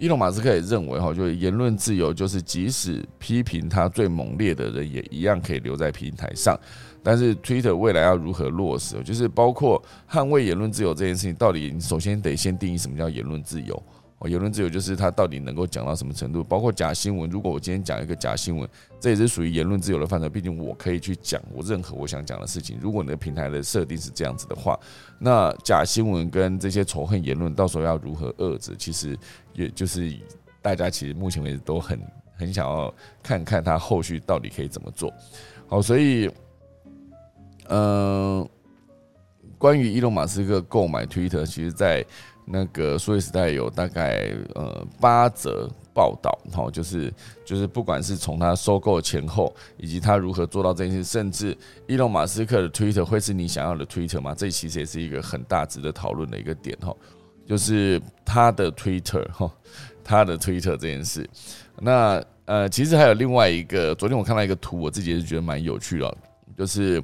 [0.02, 6.60] 伊隆马斯克也认为，哈，就是言论自由，就是即使批评他最猛烈的人，也一样可以留在平台上。
[7.04, 9.80] 但是，Twitter 未来要如何落实，就是包括
[10.10, 13.84] 捍卫言论自由这件事情，到底首先得先定义什么叫言论自由。
[14.24, 16.44] 哦，言论自由就是它到底能够讲到什么程度？
[16.44, 18.70] 包括假新闻，如果我今天讲一个假新闻，
[19.00, 20.30] 这也是属于言论自由的范畴。
[20.30, 22.78] 毕竟我可以去讲我任何我想讲的事情。
[22.80, 24.80] 如果你的平台的设定是这样子的话，
[25.18, 28.76] 那假新闻跟这些仇恨言论，到时候要如何遏制？
[28.78, 29.18] 其实
[29.56, 30.16] 也就是
[30.62, 32.00] 大家其实目前为止都很
[32.38, 32.94] 很想要
[33.24, 35.12] 看看他后续到底可以怎么做。
[35.68, 36.30] 好，所以，
[37.70, 38.48] 嗯，
[39.58, 42.06] 关于伊隆马斯克购买 Twitter，其实在。
[42.46, 47.14] 那个数位时代有大概呃八则报道，哈，就是
[47.46, 54.34] 就是不管是从他收购前后，以及他如何做到这件事，甚至伊隆马斯克的 Twitter 会是你想要的 Twitter 吗？
[54.36, 56.96] 这其实也是一个很大值得讨论的一个点，哈，
[57.46, 59.52] 就是他的 Twitter，哈，
[60.04, 61.30] 他的 Twitter 这件事。
[61.80, 66.18] 那呃，其实还有另外一个，昨天我看到一个图，我自己也是觉得蛮有趣的，
[66.58, 67.02] 就是。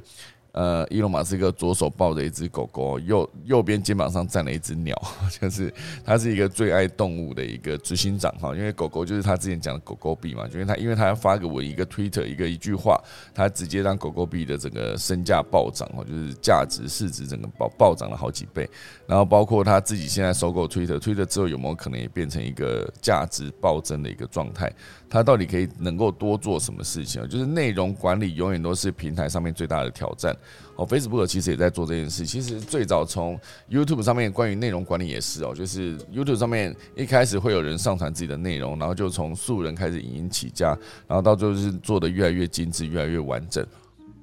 [0.58, 5.00] 呃，伊隆马斯克左手抱着一只狗狗，右右边肩膀上站了一只鸟，
[5.40, 5.72] 就是
[6.04, 8.56] 他是一个最爱动物的一个执行长哈。
[8.56, 13.00] 因为狗狗就是他之前讲的狗狗币嘛，因为他因为他要发给我一个 Twitter 一个一句话，
[13.36, 18.68] 他直接让狗狗币的整个身价暴涨哈，就是价值市值整个暴暴涨了好几倍。
[19.06, 24.74] 然后包括他自己现在收购 Twitter，Twitter 之后有没有可能也变成一个价值暴增的一个状态？
[25.08, 30.36] 他到底可以能够多做什么事情就是内容管理永远都是平台上面最大的挑战。
[30.76, 32.26] 哦，Facebook 其实也在做这件事。
[32.26, 33.40] 其实最早从
[33.70, 40.78] YouTube 上面关于内容管理也是哦，就是 YouTube 上面一开始会有人上传自己的内容，然后就从素人开始影音起家，
[41.08, 43.66] 然后到最后是做的越来越精致，越来越完整。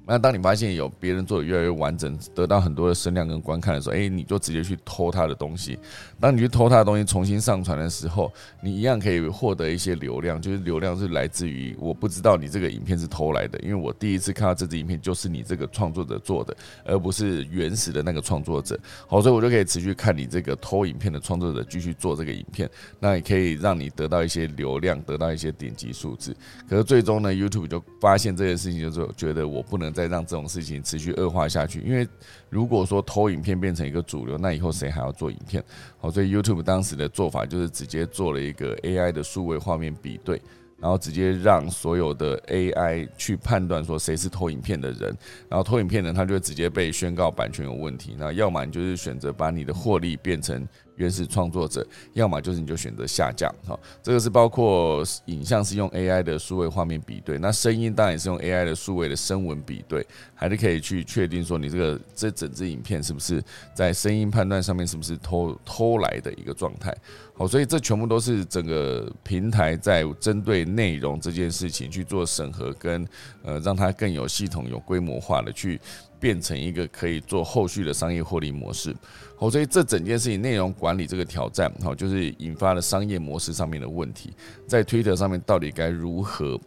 [0.07, 5.79] 那当你发现有别人做的越来越完整，得到很多的声量跟观看的时候，哎，你就直接去偷他的东西。
[6.19, 8.31] 当你去偷他的东西重新上传的时候，
[8.61, 18.79] 你一样可以获得一些流量，就是流量是来自于我不知道你这个影片是偷来的，因为我第一次看到这支影片就是你这个创作者做的，而不是原始的那个创作者。
[19.07, 26.35] 好，所以我就可以持续看你这个偷影片的创作者继续做这个影片，那也可以让你得到一些流量，得到一些点击数字。
[26.69, 29.94] 可是最终呢，YouTube 就发现这件事情，就是觉得我不能。
[29.95, 32.05] 再让这种事情持续恶化下去，因为
[32.49, 35.63] 如果说偷影片变成一个主流，那以后谁还要做影片？
[35.97, 40.41] 好，所以 YouTube 当时的做法就是直接做了一个 AI 的数位画面比对，
[40.77, 45.17] 然后直接让所有的 AI 去判断说谁是偷影片的人，
[45.47, 48.15] 然后偷影片的人他就会直接被宣告版权有问题。
[48.19, 50.67] 那要么你就是选择把你的获利变成。
[50.95, 63.43] 原始创作者，要么就是你就选择下降，哈，这个是包括影像是用 AI 的数位画面比对，那声音当然也是用 AI 的数位的声纹比对，还是可以去确定说你这个这整支影片是不是
[63.73, 66.95] 在声音判断上面是不是偷偷来的一个状态，
[67.33, 73.05] 好，所以这全部都是整个平台在针对内容这件事情去做审核，跟
[73.43, 75.79] 呃让它更有系统、有规模化的去。
[76.19, 78.95] 变成一个可以做后续的商业获利模式，
[79.37, 84.33] 好，所以这整件事情内容管理这个挑战，好，就是引发了商业模式上面的问题，
[84.67, 86.59] 在 Twitter 上面到底该如何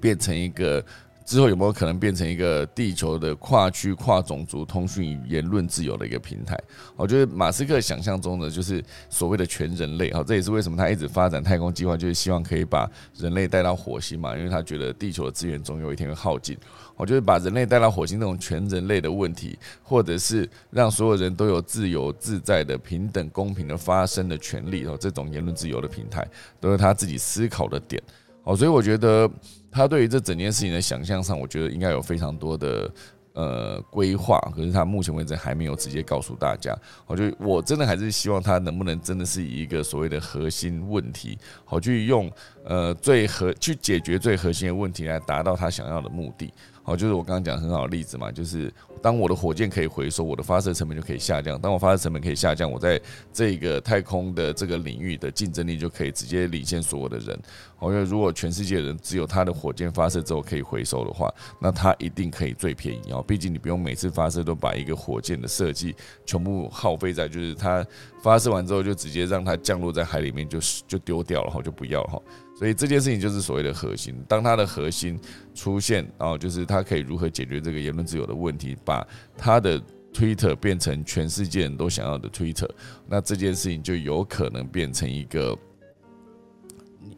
[0.00, 0.84] 变成一个
[1.24, 6.58] 之后有没有可能变成一个地球的跨区跨种族通讯与言论自由的一个平台？
[6.96, 16.58] 我觉得马斯克想象中的就是所谓的全人类，哈，这也是为什么他一直发展太空计划，就是希望可以把人类带到火星嘛，因为他觉得地球的资源总有一天会耗尽。
[17.02, 26.24] 我觉得把人类带到火星这种全人类的问题，或者是让所有人都有自由自在的、平等公平的发声的权利，哦，这种言论自由的平台，
[26.60, 28.00] 都是他自己思考的点。
[28.44, 29.28] 好，所以我觉得
[29.68, 32.88] 他对于这整件事情的想象上，我觉得应该有非常多的
[33.34, 36.76] 呃规划，可是他目前为止还没有直接告诉大家。
[37.06, 42.30] 我就我真的还是希望他能不能真的是以一个所谓的核心问题，好去用
[42.64, 46.52] 呃最核去解决最核心的问题来达到他想要的目的。
[46.84, 48.72] 好，就是我刚刚讲很好的例子嘛，就是
[49.02, 51.60] 当我的火箭可以回收，我的发射成本就可以下降。
[51.60, 53.00] 当我发射成本可以下降，我在
[53.32, 57.38] 这个太空的这个领域的竞争力就可以直接领先所有的人。
[57.82, 61.28] 因为如果全世界人只有他的火箭发射之后可以回收的话，
[61.58, 63.20] 那他一定可以最便宜哦。
[63.26, 65.92] 毕竟你不用每次发射都把一个火箭的设计
[66.24, 67.84] 全部耗费在，就是它
[68.22, 72.22] 发射完之后就直接让它降落在海里面，就就丢掉了哈，就不要哈。
[72.54, 74.14] 所以这件事情就是所谓的核心。
[74.28, 75.18] 当它的核心
[75.54, 79.80] 出现，然后就是它可以如何解决这个言论自由的问题，把它的
[80.12, 82.70] Twitter 变成全世界人都想要的 Twitter，
[83.08, 85.58] 那这件事情就有可能变成一个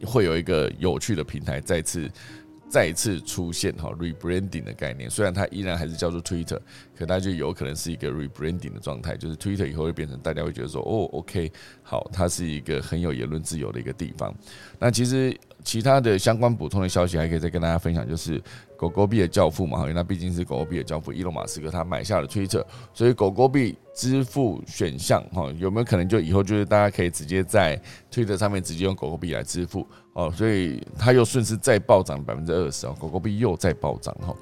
[0.03, 2.09] 会有一个有趣的平台再次。
[2.75, 6.59] 再次出现哈 rebranding 的概念，虽然它依然还是叫做 Twitter，
[6.93, 11.49] 可它就有可能是一个 rebranding 的状态，就是 Twitter 以后会变成大家会觉得说，哦，OK，
[11.83, 14.35] 好，它是一个很有言论自由的一个地方。
[14.77, 18.41] 那其实其他的相关补充的消息还可以再跟大家分享，就是
[18.77, 27.79] 狗狗币的教父嘛，因为那毕竟是狗狗币的教父，伊隆马斯克他买下了推特所以狗狗币支付选项哈，有没有可能就以后就是大家可以直接在
[28.11, 29.87] 推特上面直接用狗狗币来支付？
[30.13, 34.33] 哦，所以它又顺势再暴涨百分之二十哦，狗狗币又再暴涨哈，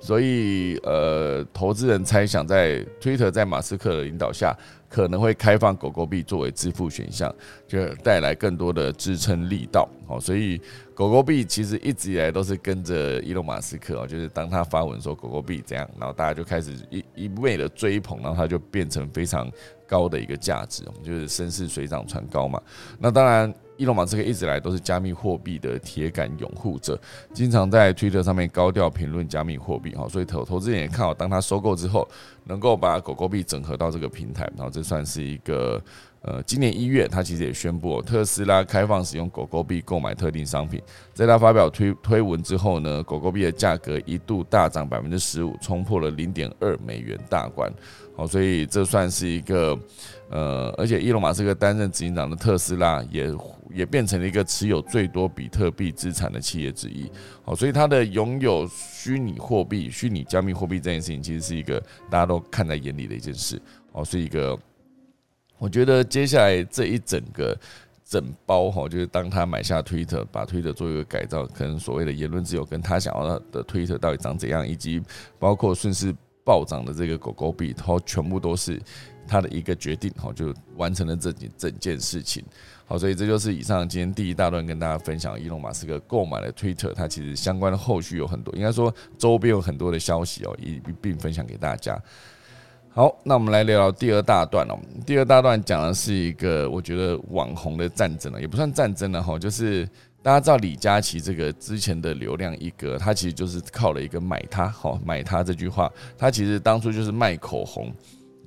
[0.00, 4.56] 所以呃，投资人猜想在推特在马斯克的引导下，
[4.88, 7.34] 可能会开放狗狗币作为支付选项，
[7.66, 10.58] 就带来更多的支撑力道哦，所以
[10.98, 19.48] 狗狗币其实一直以来都是跟着伊隆马斯克哦，就是当他发文说狗狗币这样，然后大家就开始一一味的追捧，然后它就变成非常
[19.86, 22.60] 高的一个价值，就是声势水涨船高嘛，
[22.98, 23.54] 那当然。
[23.78, 27.00] 伊隆马斯克一直来都是加密货币的铁杆拥护者，
[27.32, 32.04] 经常在推特上面高调评论加密货币，哈，所以投投资人也看好，当他收购之后，
[32.42, 35.80] 能够把狗狗币整合到这个平台，然后这算是一个，
[36.22, 40.82] 呃，今年一月他其实也宣布，特斯拉开放使用狗狗币购买特定商品，
[41.14, 47.72] 在他发表推推文之后呢，狗狗币的价格一度大涨百分之十五，冲破了零点二美元大关，
[48.16, 49.78] 好，所以这算是一个。
[50.30, 53.34] 呃，而且伊隆马斯克担任执行长的特斯拉也
[53.72, 57.10] 也变成了一个持有最多比特币资产的企业之一。
[57.42, 63.58] 好，所以他的拥有虚拟货币、虚拟加密货币这件事情，其实是一个大家都看在眼里的一件事。
[63.92, 64.54] 哦，是一个，
[65.58, 67.58] 我觉得接下来这一整个
[68.04, 75.02] 整包哈，就是当他买下推特，把推特做一个改造，可能所谓的言论自由跟他想要的推特到底长怎样，以及
[75.38, 78.80] 包括顺势暴涨的这个狗狗币，它全部都是。
[79.30, 82.42] 他的一个决定，好，就完成了这几整件事情，
[82.86, 92.02] 好，所以这就是以上今天第一大段跟大家分享，伊隆马斯克购买了 Twitter，它其实相关的后续有很多，应该说周边有很多的消息哦，一并分享给大家。
[92.98, 94.76] 好，那我们来聊聊第二大段哦。
[95.06, 99.88] 第二大段讲的是一个我觉得网红的战争了，也不算战争了哈，就是
[100.20, 105.88] 大家知道李佳琦这个之前的流量一哥，他其实就是靠了一个买他，好买他这句话，
[106.18, 107.94] 他其实当初就是卖口红。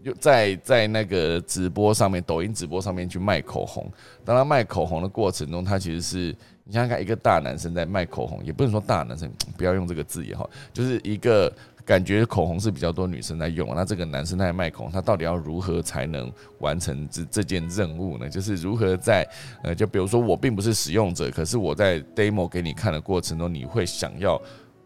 [0.04, 3.89] 就在在那个直播上面，抖音直播上面去卖口红。
[4.26, 11.54] 当他卖口红的过程中，他其实是你想想看，一个大男生在卖口红，也不能说大男生，不要用这个字也好，就是一个
[11.86, 13.73] 感觉口红是比较多女生在用。
[13.75, 18.29] 那这个男生在卖口红，他到底要如何才能完成这这件任务呢？
[18.29, 19.27] 就是如何在
[19.63, 24.41] 呃，就比如说我并不是使用者，可是我在 demo 给你看的过程中，你会想要。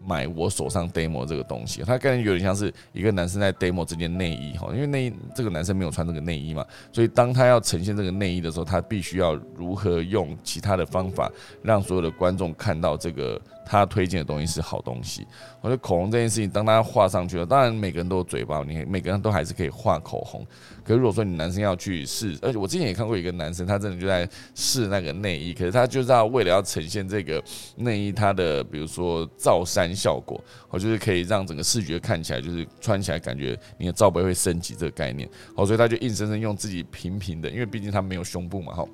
[0.07, 11.31] 买我手上 demo 这个东西，他感觉有点像是一个男生在 demo 这件内衣哈，因为内这个男生没有穿这个内衣嘛，所以当他要呈现这个内衣的时候，他必须要如何用其他的方法
[11.63, 13.41] 让所有的观众看到这个。
[13.66, 15.26] 他推荐的东西是好东西，
[15.59, 20.45] 我觉得口红这件事情，当他画上去了，当然每个人都有嘴巴，你每个人都还是可以画口红。
[20.84, 27.43] 可是如果说你男生要去试，而且我之前也看过一个男生，他真的就在试那个内衣，可是他就是要为了要呈现这个
[27.76, 30.39] 内衣它的比如说罩衫效果，
[30.70, 38.86] 我就是可以让整个视觉看起来就是穿起来感觉你的罩杯会升级这个概念，好，所以他就硬生生用自己平平的，因为毕竟他没有胸部嘛，哈。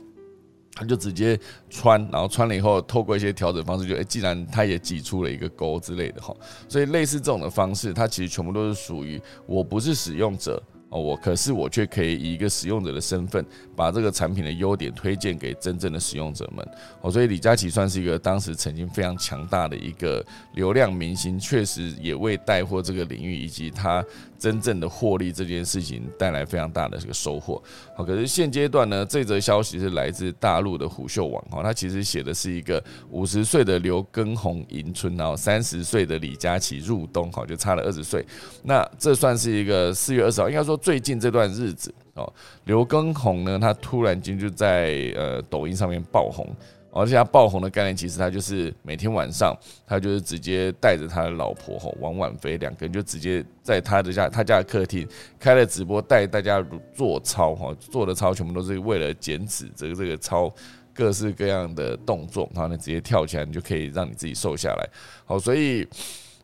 [0.73, 6.35] 他就直接穿，然后穿了以后，透过一些调整方式，就哎，既然他也挤出了一个沟之类的哈，
[6.67, 10.61] 所以类似这种的方式，它其实全部都是属于我不是使用者。
[10.93, 13.45] 哦，我可是我却可以以一个使用者的身份，
[13.77, 16.67] 把这个产品的优点推荐给真正的使用者们。
[16.99, 20.21] 哦，所以李佳琦算是一个当时曾经非常强大的一个
[20.53, 24.03] 流量明星，确实也为带货这个领域以及他
[24.41, 27.61] 真正的获利这件事情带来非常大的这个收获。
[27.95, 38.25] 好，可是现阶段呢，这则消息是来自大陆的虎嗅网，哈，他其实写的是一个五十岁的刘畊宏迎春，然后三十岁的李佳琦入冬，好，就差了二十岁。
[38.63, 40.71] 那这算是一个四月二十号，应该说。
[40.81, 42.33] 最近这段日子哦，
[42.63, 46.47] 刘畊宏呢，他突然间就在呃抖音上面爆红，
[46.91, 49.55] 而且他爆红的概念其实他就是每天晚上
[49.87, 55.07] 他就是直接带着他的老婆吼王婉菲两个人就直接在他的家他家的客厅
[55.39, 60.53] 开了直播，带大家做操哈，做的操全部都是为了减脂，这个这个操
[60.93, 64.89] 各式各样的动作，然后呢直接跳起来，你就可以让你自己瘦下来。
[65.25, 65.87] 好，所以。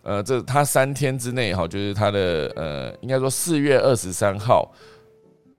[0.03, 4.71] 呃，这他三天之内哈，就是他的呃，应该说四月二十三号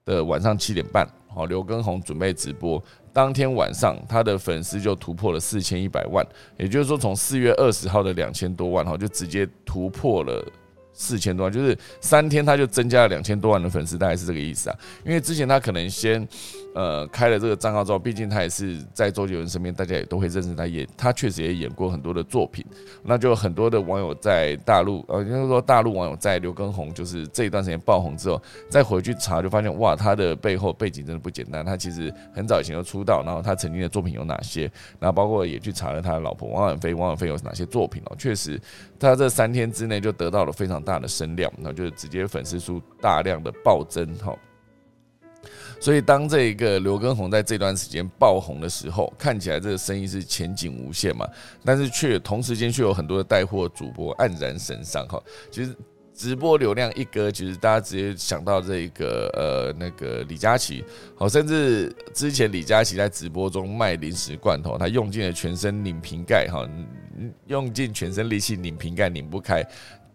[0.05, 2.83] 的晚上七点半，好，刘畊宏准备直播，
[3.13, 6.25] 当天晚上他的粉丝就突破了四千一百万，
[6.57, 10.45] 也就是说从四月二十号的两千多万哈，就直接突破了。
[10.91, 14.75] 四千多万，就是三天他就增加了两千多万的粉丝，大概是这个意思啊。
[15.05, 16.27] 因为之前他可能先
[16.73, 22.65] 呃开了这个账号之后，毕竟他也是在周杰伦身边，大家也都会认识他，也他确实也演过很多的作品。
[23.03, 31.63] 那就很多的网友在大陆，呃，应该说大陆网友在刘畊宏就是这一段时间爆红之后，再回去查，就发现哇，他的背后背景真的不简单。
[31.63, 34.63] 他其实很早以前就出道，然后他曾经的作品有哪些，
[34.99, 38.59] 然后包括也去查了他的老婆王婉菲，王婉菲有哪些作品哦，确实
[38.99, 40.79] 他这三天之内就得到了非常。
[40.79, 44.33] 大的声量，然后就是直接粉丝数大量的暴增哈。
[45.79, 51.27] 所以当这个刘畊宏在这段时间爆红的时候，看起来这个生意是前景无限嘛，
[51.63, 55.21] 但是却同时间却有很多的带货主播黯然神伤哈。
[55.49, 55.75] 其实。
[56.11, 60.83] 直播流量一哥，其实大家直接想到这一个呃那个李佳琦，
[61.15, 66.67] 好，甚至之前李佳琦在直播中卖零食罐头，他用尽了全身拧瓶盖哈，
[67.47, 69.65] 用尽全身力气拧瓶盖拧不开，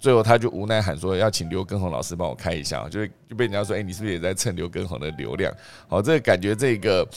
[0.05, 5.51] 最后他就无奈喊说要请刘畊宏老师帮我开一下，就是就被人家说，哎，你是不是也在蹭刘畊宏的流量？
[5.89, 7.09] 好，这个感觉这个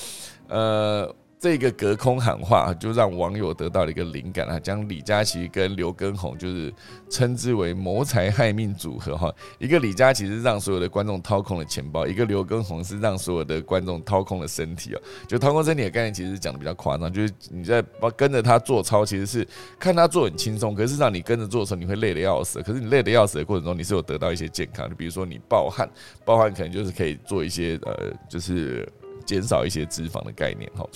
[0.48, 1.14] 呃。
[1.40, 6.74] 这个隔空喊话，就让网友得到了一个灵感啊，将李佳琦跟刘畊宏就是
[7.12, 9.32] 称之为谋财害命组合哈。
[9.60, 15.02] 一个李佳琦是让所有的观众掏空了钱包，一个刘畊宏是让所有的观众掏空了身体哦。
[15.28, 17.84] 就掏空身体的概念，其实讲的比较夸张，就是你在
[18.16, 22.60] 跟着他做操，其实是看他做很轻松，可是让你跟着做的时候，你会累得要死。
[22.64, 25.88] 可是你累得要死的过程中，你是有得到一些健康，就比如说你暴汗，
[26.26, 28.92] 暴汗可能就是可以做一些呃，就是。
[29.26, 30.88] 减少一些脂肪的概念哈，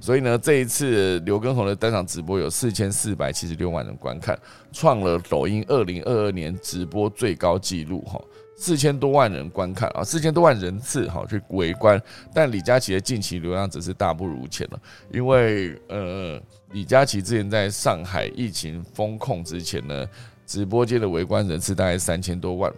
[0.00, 4.38] 所以呢，这一次刘畊宏的单场直播有四千四百七十六万人观看，
[4.72, 8.22] 创了抖音二零二二年直播最高纪录哈，
[8.56, 12.00] 四千多万人观看啊，四千多万人次哈去围观，
[12.34, 14.80] 但李佳琦的近期流量只是大不如前了，
[15.12, 16.40] 因为呃，
[16.72, 20.06] 李佳琦之前在上海疫情封控之前呢。
[20.46, 22.72] 直播间的围观人次大概三千多万，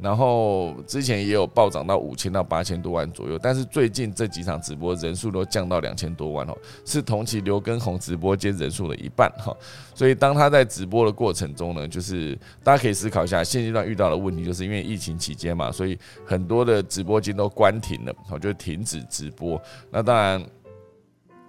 [0.00, 9.56] 然后之前也有暴涨到五千到八千多万左右，但是最近这几场直播人数都降到两千多万哦，是同期刘畊宏直播间人数的一半哈。
[9.94, 19.60] 所以当他在直播的过程中呢，就是大家可以思考一下，现阶段遇到的问题，就是因为疫情期间嘛，所以很多的直播间都关停了，好就停止直播。
[19.90, 20.44] 那当然。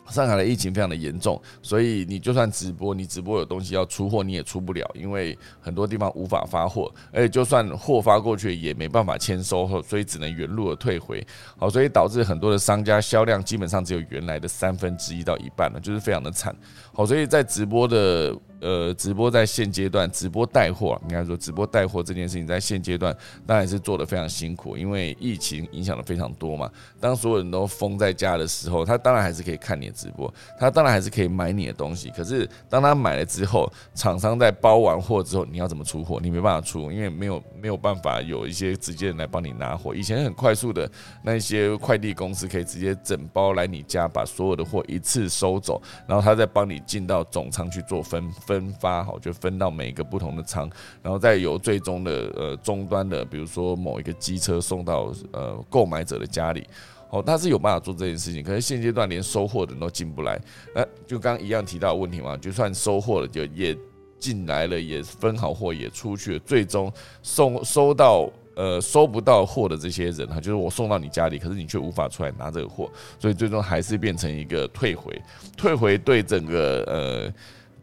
[0.10, 11.26] 上海的疫情非常的严重，所以你就算直播，你直播有东西要出货，你也出不了，因为很多地方无法发货，而且就算货发过去也没办法签收，所以只能原路的退回。
[11.58, 16.56] 好，所以导致很多的商家销量基本上只有原来的三分之一到一半了，就是非常的惨。
[16.94, 18.36] 好，所以在直播的。
[18.66, 26.68] 呃，直播在现阶段，直播带货，应该说直播带货这件事情，在现阶段当然是做的非常辛苦，因为疫情影响的非常多嘛。
[27.00, 32.10] 当所有人都封在家的时候，他当然还是可以看你的直播，他当然还是可以买你的东西。
[32.10, 36.20] 可是当他买了之后，厂商在包完货之后，你要怎么出货？
[36.20, 39.94] 你没办法出，因为没有没有办法有一些直接人来帮你拿货。
[39.94, 40.90] 以前很快速的
[41.24, 48.55] 那些快递公司可以直接整包来你家，把所有的货一次收走，然后他再帮你进到总仓去做分分。
[48.56, 50.70] 分发好，就分到每个不同的仓，
[51.02, 56.66] 然后再由最终的呃终端的，比如说某一个机车送到呃购买者的家里，
[57.10, 60.40] 哦，他是有办法做这件事情，可是现阶段连收货的人都进不来，
[60.74, 63.78] 那就刚一样提到问题嘛，就算收货了，就也
[64.18, 66.92] 进来了，也分好货也出去了，最终
[67.22, 72.90] 送收到呃收不到货的这些人哈，就是我送到你家里，可是你却无法出来拿这个货，
[73.20, 75.22] 所以最终还是变成一个退回，
[75.58, 77.34] 退回对整个呃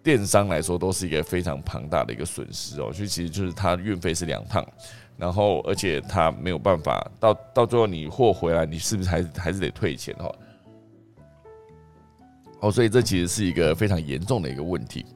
[0.02, 4.66] 电商来说都是一个非常庞大的一个损失哦，所以其实就是它运费是两趟，
[5.16, 10.34] 然后而且它没有办法到到最后你货回来，你是不是还还是得退钱哈？
[12.60, 15.06] 哦，所以这其实是一个非常严重的一个问题。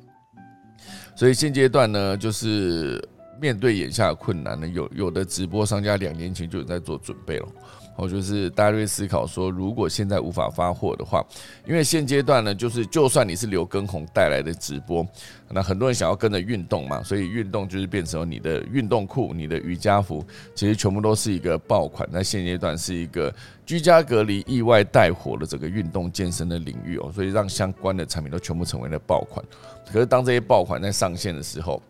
[1.15, 3.03] 所以现阶段呢，就是
[3.41, 7.49] 面对眼下的困难呢，有有的直播商家两年前就有在做准备了。
[7.97, 11.25] 哦，就是大家会思考说，如果现在无法发货的话，
[11.67, 15.07] 因为现阶段呢，就是就算你是刘畊宏带来的直播，
[15.51, 20.25] 那很多人想要跟着运动嘛，所以运动就是变成你的运动裤、你的瑜伽服，
[20.55, 22.07] 其实全部都是一个爆款。
[22.13, 23.35] 那现阶段是一个
[23.65, 29.45] 居家隔离意外带火的整个运动健身的领域哦，所以让相关的产品都全部成为了爆款。
[29.91, 31.81] 可是当这些爆款在上线的时候，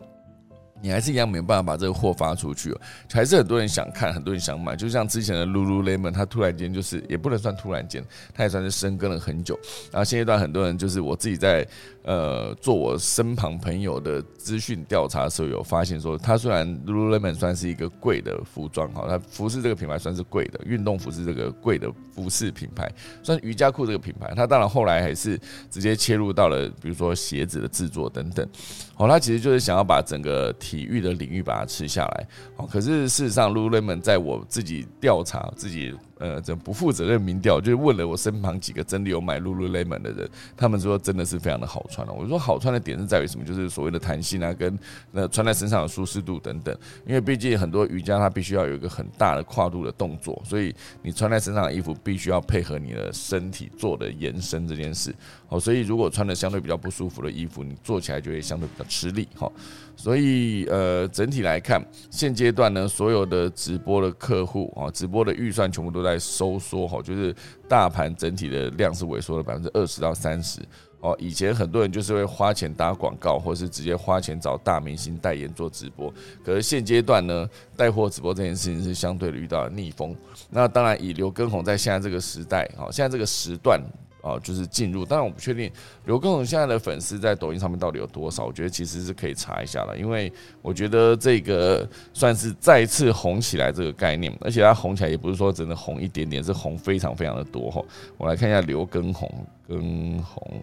[0.83, 2.77] 你还是一样没办法把这个货发出去，
[3.11, 4.77] 还是很多人想看，很多人想买。
[4.77, 8.05] 就像之前的 Lululemon，它突然间就是也不能算突然间，
[8.35, 9.59] 它也算是深耕了很久。
[9.91, 11.67] 然后现阶段很多人就是我自己在
[12.03, 22.91] 呃做我身旁朋友的资讯调查的时候，有发现说，它虽然 Lululemon 算是一个贵的服装哈，它服饰这个品牌算是贵的，运动服饰这个贵的服饰品牌，
[23.23, 28.47] 算瑜伽裤这个品牌，它当然后来还是直接切入到了比如说鞋子的制作等等。
[28.95, 32.27] 好，它其实就是想要把整个体育的领域把它吃下来。
[32.57, 35.95] 好，可是事实上，Lululemon 在我自己调查自己。
[36.19, 42.13] 呃，这不负责任民调，就是问了我身旁几个真的有买 Lululemon 的人，他们说真的是非常的好穿了。
[42.13, 43.45] 我说好穿的点是在于什么？
[43.45, 44.79] 就是所谓的弹性啊，跟
[45.13, 46.77] 那穿在身上的舒适度等等。
[47.07, 55.15] 因为毕竟很多瑜伽它必须要有一个很大的跨度的动作，所以你穿在身上的衣服必须要配合你的身体做的延伸这件事。
[55.49, 59.29] 好，所以如果穿的相对比较不舒服的衣服，你做起来就会相对比较吃力。
[59.37, 59.51] 哈，
[59.95, 66.87] 所以呃，整体来看，现阶段呢，所有的直播的客户啊，直播的预算全部都在收缩。
[66.87, 67.35] 哈，就是
[67.69, 70.61] 大盘整体的量是萎缩了百分之二十到三十。
[71.01, 76.13] 哦，以前很多人就是会花钱打广告，或是直接花钱找大明星代言做直播。
[76.45, 80.17] 可是现阶段呢，带货直播这件事情是相对的遇到了逆风。
[80.49, 83.81] 那当然，以刘畊宏在现在这个时代，哈，现在这个时段。
[84.27, 85.71] 哦，就是进入，当然我不确定
[86.05, 97.81] 刘畊宏现在的粉丝在抖音上面到底有多少，我觉得其实是可以查一下了，因为我觉得这个算是再次红起来这个概念，而且他红起来也不是说真的红一点点，是红非常非常的多哈。
[98.17, 99.31] 我来看一下刘畊宏，
[99.69, 100.61] 畊宏，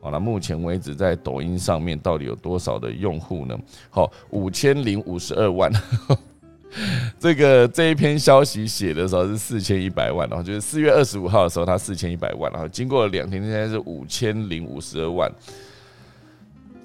[0.00, 3.58] 好了，目前为止在抖音上面到底有多少的用户呢？
[3.90, 5.68] 好，五千零五十二万。
[7.18, 15.30] 这个这一篇消息写的时候是四千一百万，然后就是四月二十五号的时候，它四千一百万，然后经过了两天，现在是五千零五十二万，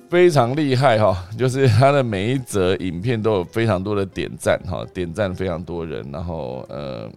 [0.09, 1.27] 非常厉害哈！
[1.37, 7.07] 就是它的每一则影片都有非常多的点赞哈，点赞非常多人，然后呃，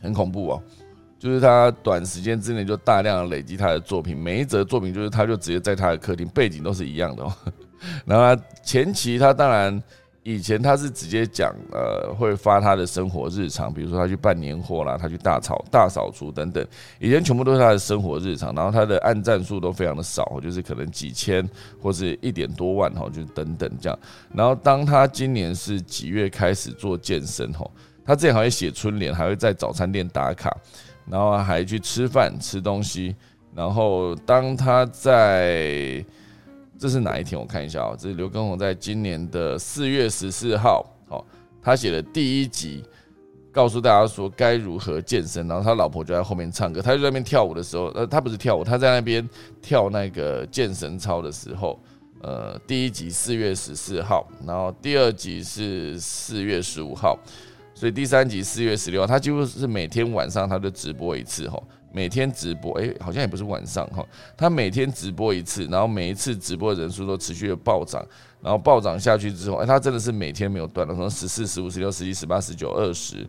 [0.00, 0.62] 很恐怖哦，
[1.18, 7.32] 就是他短时间之内就大量累积他的作品，每一则作品就是他就直接在他的客厅背景都是一样的哦，
[8.06, 9.82] 然后他前期他当然。
[10.26, 16.66] 以前他是直接讲，呃，会发他的生活日常，比如说他去办年货啦，他去大扫大扫除等等。
[16.98, 21.48] 以前全部都是他的生活日常，然后他的按赞数都非常的少，就是可能几千
[21.80, 23.96] 或是一点多万哈，就等等这样。
[24.34, 27.64] 然后当他今年是几月开始做健身哈，
[28.04, 30.52] 他之前还会写春联，还会在早餐店打卡，
[31.08, 33.14] 然后还去吃饭吃东西。
[33.54, 36.04] 然后当他在
[36.78, 37.40] 这是哪一天？
[37.40, 41.24] 我看一下啊，这是刘畊宏在今年的四月十四号，好，
[41.62, 42.84] 他写的第一集，
[43.50, 49.26] 告诉大家说该如何健身，然后他老婆就在后面唱歌，他就在那边跳舞的时候，呃，他不是跳舞，他在那边
[49.62, 51.80] 跳那个健身操的时候，
[52.20, 57.18] 呃，第一集四月十四号，然后第二集是四月十五号，
[57.74, 61.58] 所以第三集四月十六号，他几乎是每天晚上他都直播一次，哈。
[61.92, 64.04] 每天直播，哎，好像也不是晚上哈，
[64.36, 68.04] 他每天直播一次，然后每一次直播人数都持续的暴涨，
[68.42, 73.26] 然后暴涨下去之后，哎，他真的是每天没有断的，从十四、十五、十六、十七、十八、十九、二十，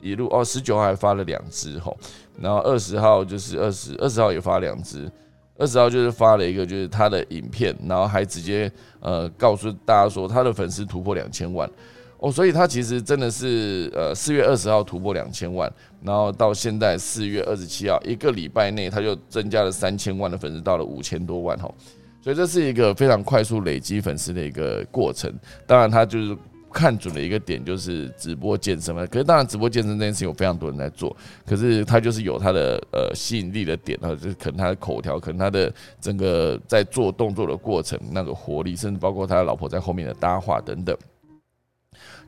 [0.00, 1.94] 一路哦，十九号还发了两支哈，
[2.40, 5.10] 然后二十号就是二十二十号也发两支，
[5.56, 11.70] 二十号就是发了一个就是他的影片，然后还直接呃告诉大家说他的粉丝突破两千万。
[12.18, 21.72] 哦，所以他其实真的是，呃，四月二十号突破两千万，然后到现在四月二十七号，一个礼拜内他就增加了三千万的粉丝，到了五千多万哈，
[22.20, 25.32] 所以这是一个非常快速累积粉丝的一个过程。
[25.64, 26.36] 当然，他就是
[26.72, 29.06] 看准了一个点，就是直播健身嘛。
[29.06, 31.16] 可是，当然直播健身这件事情有非常多人在做，
[31.46, 40.96] 可是他就是有他的呃吸引力的点啊，就是可能他的口条，可能他的整个在做动作的过程那个活力，甚至包括他的老婆在后面的搭话等等。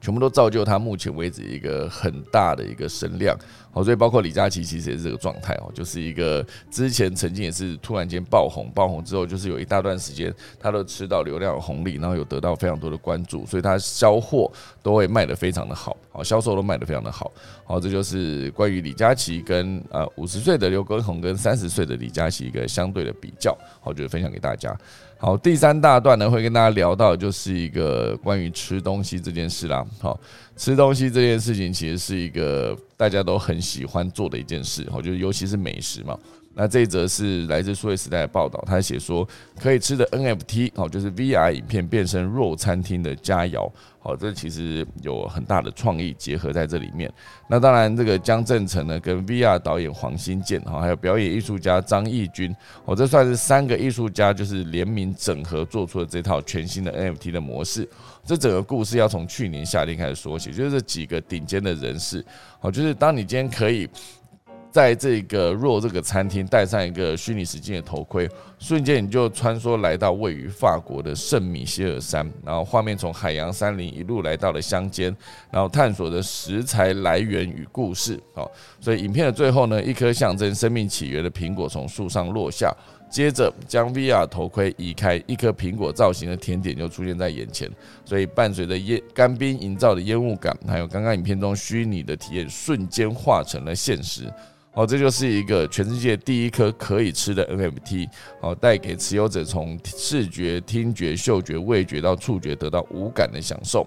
[0.01, 3.37] 全部都造就他目前为止一个很大的一个声量。
[3.73, 14.51] 好，所以包括李佳琦其实也是这个状态哦，就是一个之前曾经也是突然间爆红，爆红之后就是有一大段时间他都吃到流量红利，然后有得到非常多的关注，所以他销货
[14.83, 17.31] 都会卖得非常的好，好销售都卖得非常的好。
[17.65, 24.77] 好，这就是关于李佳琦跟呃五十岁的刘畊宏跟三十岁的李佳琦一个相对的比较，好，就是分享给大家。
[25.23, 29.85] 好，第三大段呢会跟大家聊到，就是一个关于吃东西这件事啦。
[30.01, 30.19] 好，
[30.57, 36.19] 吃东西这件事情其实是一个大家都很喜欢做的一件事，好，就是尤其是美食嘛。
[36.53, 39.27] 那这一则是来自数位时代的报道，他写说
[39.59, 43.71] 可以吃的 NFT，好，就是 VR 影片变身肉餐厅的佳肴。
[44.03, 47.11] 好，这其实有很大的创意结合在这里面。
[47.49, 57.89] 那当然，这个江正成呢，跟 VR 导演黄新建，哈，还有表演艺术家张义军，哦，这算是三个艺术家就是联名整合做出了这套全新的 NFT 的模式。
[58.25, 62.25] 这整个故事要从去年夏天开始说起，就是这几个顶尖的人士，
[62.59, 63.89] 好，就是当你今天可以。
[64.71, 75.15] 在这个若这个餐厅戴上一个虚拟实境的头盔，瞬间你就穿梭来到位于法国的圣米歇尔山，然后画面从海洋山林一路来到了乡间，
[75.51, 78.19] 然后探索着食材来源与故事。
[78.33, 78.49] 好，
[78.81, 82.73] 所以影片的最后呢，一颗象征生命起源的苹果从树上落下，
[83.11, 87.69] 接着将 VR 头盔移开，一颗苹果造型的甜点就出现在眼前。
[88.05, 94.33] 所以伴随着烟干冰营造的烟雾感，还有刚刚影片中虚拟的体验，瞬间化成了现实。
[94.73, 98.09] 哦，这就是一个全世界第一颗可以吃的 NFT，
[98.41, 103.85] 哦，带给持有者从视觉、听觉、嗅觉、味觉到触觉得到无感的享受，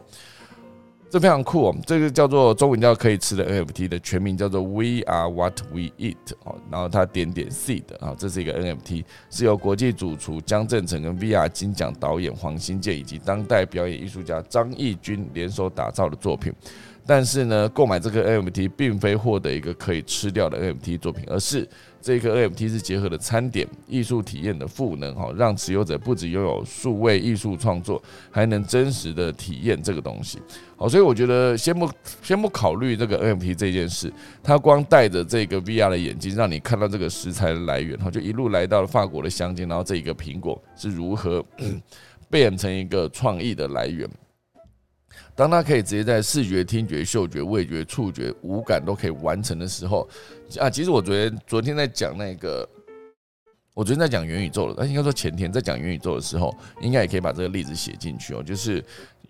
[1.09, 1.75] 这非常酷哦。
[1.87, 16.53] 这个叫做中文叫可以吃的 NFT 的全名叫做 We Are What We Eat，哦，然后它点点 seed 啊，这是一个 NFT，是由国际主厨江正成跟 VR 金奖导演黄新建以及当代表演艺术家张义军联手打造的作品。
[17.05, 21.67] 但是呢，购买这个 NFT 并非获得一个可以吃掉的 NFT 作品，而是
[22.01, 28.01] 这个 NFT 是结合了餐点艺术体验的赋能，哈，让持有者不止拥有数位艺术创作，
[28.31, 30.39] 还能真实的体验这个东西。
[30.77, 31.89] 好，所以我觉得先不
[32.21, 41.43] 先不考虑这个 NFT 这件事，他光戴着这个 VR 的眼镜，让你看到这个食材的来源，哈，就一路来到了法国的乡间，然后这一个苹果是如何
[42.31, 44.09] 变成一个创意的来源。
[45.35, 50.07] 当他可以直接在视觉、听觉、嗅觉、味觉、触觉五感都可以完成的时候，
[50.59, 52.67] 啊，其实我昨天昨天在讲那个，
[53.73, 58.83] 我昨天在讲元宇宙了，那应该说前天在讲元宇宙的时候，应该也可以把这个例子写进去哦，就是。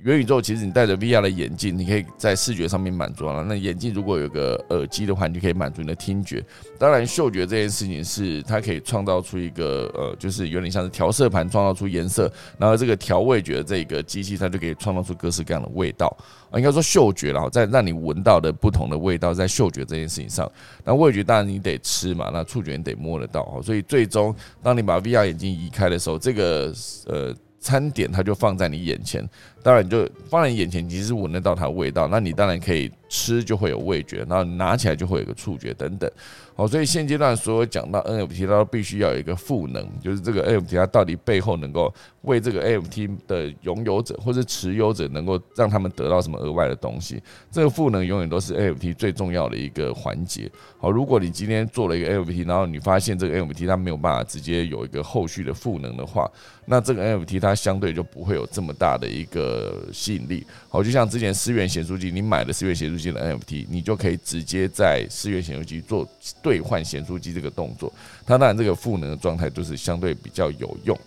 [0.04, 3.42] 元宇宙其实你戴着 VR 的眼镜，你可以在视觉上面满足了。
[3.46, 6.44] 那眼镜如果有个耳机的话，你就可以满足你的听觉。
[6.78, 16.14] 当然，嗅觉这件事情是它可以创造出一个呃，就是有点像是调色盘创造出颜色，然后这个调味觉的这个机器，它就可以创造出各式各样的味道
[16.52, 16.60] 啊。
[16.60, 20.52] 应该说嗅觉然后在让你闻到的不同的味道，在嗅觉这件事情上，
[20.84, 23.62] 那味觉当然你得吃嘛，那触觉你得摸得到。
[23.64, 26.74] 所以最终当你把 VR 眼镜移开的时候，这个
[27.06, 27.34] 呃
[27.64, 29.28] 餐点它就放在你眼前。
[29.64, 36.10] 当然，就放在你眼前，其实闻得到它的味道，那你当然可以吃，就会有味觉，然后拿起来就会有个触觉等等。
[36.56, 41.92] 好，所以现阶段所有讲到 NFT，它都必须要有一个赋能，就是这个 NFT 它到底背后能够
[42.22, 50.50] 为这个 NFT 的拥有者或者持有者能够让他们得到什么额外的东西，这个赋能永远都是 NFT 最重要的一个环节。
[50.80, 56.30] 好，如果你今天做了一个 NFT，然后你发现这个 NFT 它没有办法直接有一个后续的赋能的话，
[56.66, 59.84] 那这个 NFT 它相对就不会有这么大的一个。
[59.92, 66.08] 吸引力好，就像之前思源显书机，你买了思源显书记机的 NFT，你就可以直接在四月显书机做
[66.42, 67.92] 兑换显书机这个动作。
[68.26, 70.98] 它当然这个赋能的状态就是相对比较有用，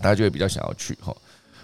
[0.00, 1.16] 大家就会比较想要去哈。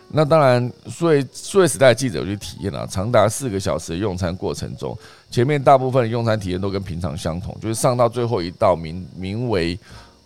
[0.08, 4.96] 那当然，数位数位时代记者去体验了，长达四个小时的用餐过程中，
[5.30, 9.78] 前面大部分的用餐体验都跟平常相同，就是上到最后一道名名为。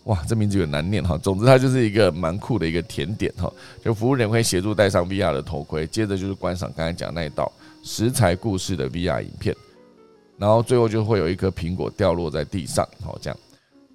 [0.04, 1.18] 哇，这名字有点难念哈。
[1.18, 3.52] 总之，它就是一个蛮酷的一个甜点哈。
[3.84, 7.52] 就服务人会协助戴上 VR 的头盔，接着就是观赏刚才讲那一道
[7.82, 9.54] 食材故事的 VR 影片，
[10.36, 13.38] 然后最后就会有一颗苹果掉落在地上，好这样，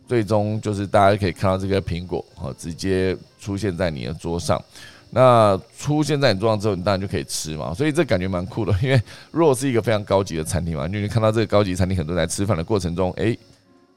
[0.07, 4.61] 最终就是大家可以看到这个苹果好，直接出现在你的桌上。
[5.09, 7.73] 那出现在你桌上之后，你当然就可以吃嘛。
[7.73, 13.37] 所以这感觉蛮酷的，因为若是一个非常高级的餐厅嘛，就你看到这个高级餐厅很多人在吃饭的过程中，哎。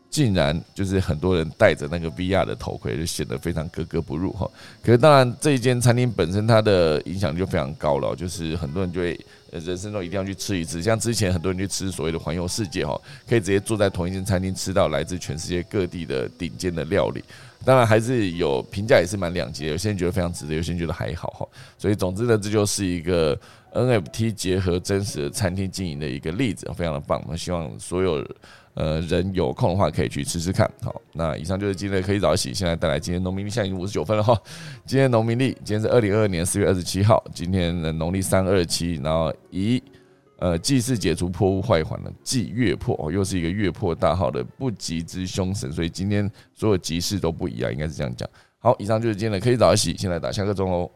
[0.08, 4.48] 竟然就是很多人戴着那个 VR 的头盔，就显得非常格格不入哈。
[4.82, 9.18] 可是当然，这一间餐厅本身它的影响就非常高了，就是很多人就会
[9.50, 10.82] 人生中一定要去吃一次。
[10.82, 17.22] 像之前很多人去吃所谓的环游世界哈，可以直接坐在同一间餐厅吃到来自全世界各地的顶尖的料理。
[17.64, 21.48] 当然还是有评价也是蛮两极的，有些人觉得非常值得，有些人觉得还好哈。
[21.78, 23.38] 所以总之呢，这就是一个
[23.72, 27.20] NFT 结合真实的餐厅经营的一个例子，非常的棒。
[27.24, 28.26] 我们希望所有。
[28.76, 30.70] 呃，人有空的话可以去吃吃看。
[30.82, 32.52] 好，那以上就是今天的可以早起。
[32.52, 34.38] 现在带来今天农民历，现在已经五十九分了哈。
[34.84, 39.82] 今天农民历，今天是二零二二年四月二十七号，今天的农历三二七，然后以
[40.38, 48.28] 呃祭祀解除破屋坏环了祭月破，又是一个月破大号的不吉之凶神，所以今天所有吉事都不一样，应该是这样讲。
[48.58, 49.96] 好，以上就是今天的可以早起。
[49.96, 50.90] 现在打下个钟喽。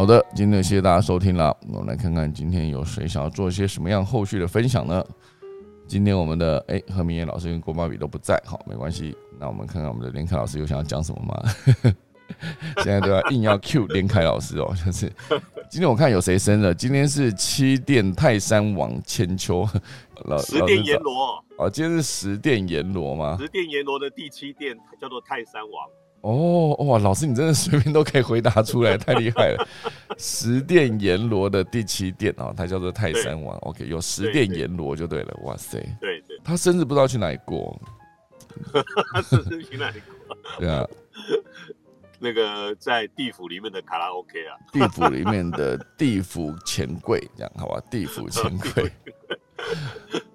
[0.00, 1.54] 好的，今天谢谢大家收听了。
[1.68, 5.04] 我们来看看今天有谁想要做一些什么样后续的分享呢？
[5.86, 9.14] 今天我们的哎何明艳老师跟郭芭比都不在，好，没关系。
[9.38, 11.92] 那我们看看我们的连凯老师有想要讲什么吗？
[12.82, 15.12] 现在都要硬要 Q 连凯老师哦，就是
[15.68, 16.72] 今天我看有谁生了？
[16.72, 19.68] 今天是七殿泰山王千秋，
[20.24, 23.36] 老十殿阎罗哦，今天是十殿阎罗吗？
[23.38, 25.86] 十殿阎罗的第七殿叫做泰山王。
[26.22, 29.68] 哦哇，老师你真的随便都可以回答出来，太厉害了！
[30.18, 33.56] 十殿阎罗的第七殿哦，它叫做泰山王。
[33.60, 35.34] OK，有十殿阎罗就对了。
[35.44, 37.80] 哇塞，对对，他生日不知道去哪里过。
[39.14, 40.36] 他生日去哪里过？
[40.58, 40.86] 对啊，
[42.18, 47.82] 那个在地府里面的卡拉 OK 啊，地府里面的 地府钱柜，这样好吧？
[47.90, 48.92] 地府钱柜。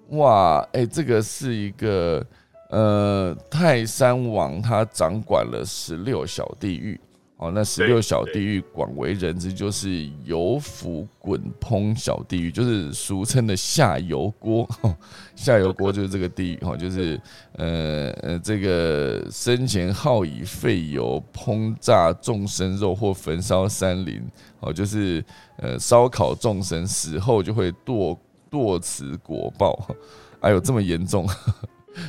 [0.08, 2.26] 哇，哎，这个是一个。
[2.68, 7.00] 呃，泰山王他掌管了十六小地狱，
[7.36, 14.68] 哦，那十六小地狱广为人知就是油釜滚烹小地狱，就是俗称的下油锅。
[15.36, 17.20] 下油锅就是这个地狱，哈，就是
[17.52, 24.20] 呃呃，这个生前好以废油烹炸众生肉或焚烧山林，
[24.58, 25.24] 哦，就是
[25.58, 28.18] 呃烧烤众生死后就会堕
[28.50, 29.88] 堕此果报，
[30.40, 31.28] 哎呦，这么严重。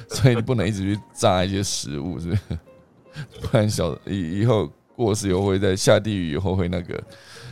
[0.10, 2.60] 所以你不能一直去炸一些食物，是不是？
[3.42, 7.04] 不然小以以后过世以后会在下地狱，以后会那个。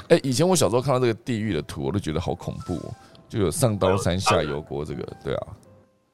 [0.09, 2.93] 哎，以前我小时候看到这个地狱的图，我都觉得好恐怖，哦，
[3.27, 5.47] 就有上刀山下油锅这个，对啊。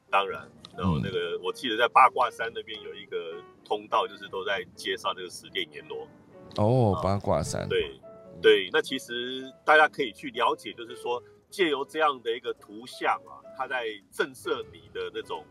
[0.10, 0.42] 当然，
[0.78, 3.18] 然后那个我记得在八卦山那边有一个
[3.66, 6.08] 通道，就是都在介绍这个十殿阎罗。
[6.56, 7.68] 哦，八卦山。
[7.68, 8.00] 对
[8.42, 15.44] 对，那其实大家可以去了解，就是说借由这样的一个图像啊，它在震慑你的那种。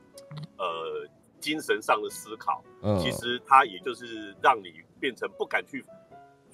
[0.59, 1.09] 呃，
[1.41, 2.63] 精神上的思考，
[3.03, 5.85] 其实它也就是让你变成不敢去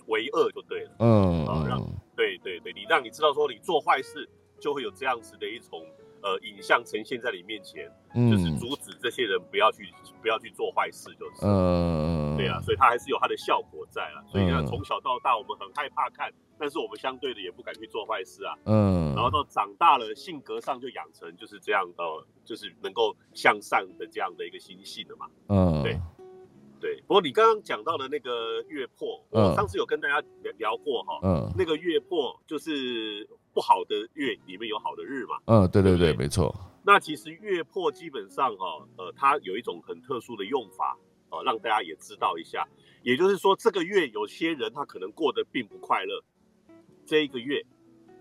[0.07, 0.91] 为恶就对了。
[0.99, 1.81] 嗯，啊，让
[2.15, 4.29] 对对对，你让你知道说你做坏事
[4.61, 5.85] 就会有这样子的一种。
[6.27, 7.89] 呃，影像呈现在你面前，
[8.29, 14.19] 就是阻止这些人不要去不要去做坏事，就是，嗯，对啊，所以它还是有它的效果在啊。
[14.27, 18.59] 所以呢，从小到大我们很害怕看，但是我们相对的也不敢去做坏事啊。
[18.65, 25.27] 嗯，然后到长大了，性格上就养成就是这样，呃，就是能够向上的这样的一个心性了嘛。
[25.49, 25.97] 嗯，对，
[26.81, 27.01] 对。
[27.03, 33.29] 不过你刚刚讲到的那个月破，我上次有跟大家聊聊过哈，嗯，那个月破就是。
[33.57, 35.39] 不好的月里面有好的日嘛？
[35.47, 36.55] 嗯，对对对，没错。
[36.85, 40.95] 那其实月破基本上哈，呃，它有一种很特殊的用法，
[41.31, 42.69] 呃，让大家也知道一下。
[43.03, 46.23] 也就是说，这个月有些人他可能过得并不快乐。
[47.07, 47.65] 这一个月，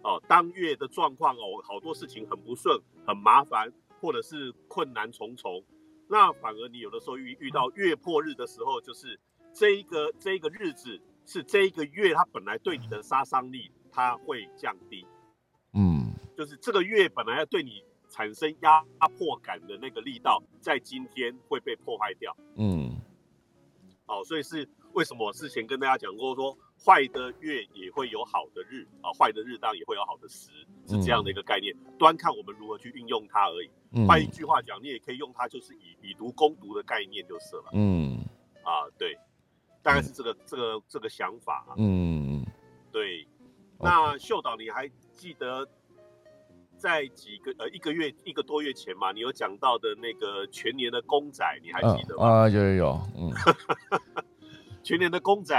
[0.04, 5.62] 哦，当月的状况哦，好多事情很不顺、很麻烦，或者是困难重重。
[6.08, 9.20] 那反而你有的时候遇遇到月破日的时候，就是
[9.54, 15.06] 这一个这一个日子是这一个月它本来对你的杀伤力它会降低。
[16.36, 18.84] 嗯，就是这个月本来要对你产生压
[19.18, 22.36] 迫感的那个力道，在今天会被破坏掉。
[22.56, 22.98] 嗯，
[24.06, 30.50] 哦，所以是为什么我之前跟大家讲过，说坏的月也会有好的日啊，坏的日当也会有好的时，
[30.88, 33.70] 是这样的一个概念，端看我们如何去运用它而已。
[34.08, 37.70] 换一句话讲，你也可以用它，就是以以毒攻毒的概念就是了。
[37.74, 38.20] 嗯，
[38.64, 39.18] 啊，对，
[39.82, 41.66] 大概是这个这个这个想法。
[41.70, 42.46] 啊嗯，
[42.92, 43.28] 对。
[43.80, 44.90] 那秀导，你还？
[45.16, 45.66] 记得
[46.86, 52.24] 在几个呃一个月一个多月前嘛，你有讲到的那个全年的公仔，你还记得吗？
[52.24, 53.34] 啊，有有有，嗯，
[54.86, 55.56] 全年的公仔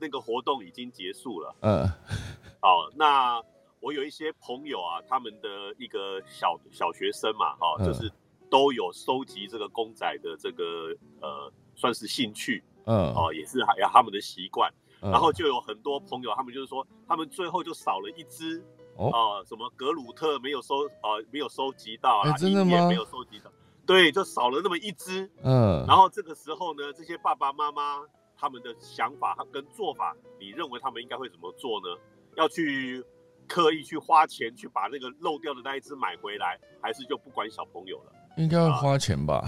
[0.00, 1.54] 那个活动已经结束了。
[1.60, 1.86] 嗯，
[2.58, 3.38] 好，那
[3.80, 8.10] 我有一些朋友啊，他们的一个小小学生嘛，哈，就是
[8.48, 18.64] 都有收集这个公仔的这个呃，算是兴趣，嗯，哦，也是还有他们的习惯，然后就有很多朋友，他们就是说，他们最后就少了一只。
[18.96, 22.32] 哦，什么格鲁特没有收，呃，没有收集到啊？
[22.36, 22.88] 真的吗？
[22.88, 23.50] 没有收集到，
[23.86, 25.30] 对，就少了那么一只。
[25.42, 28.00] 嗯，然后这个时候呢，这些爸爸妈妈
[28.36, 32.00] 他们的想法跟做法，你认为他们应该会怎么做呢？
[32.36, 33.04] 要去
[33.48, 38.12] 刻意去花钱去把那个漏掉的那一只买回来，还是就不管小朋友了？
[38.36, 39.42] 应该会花钱吧？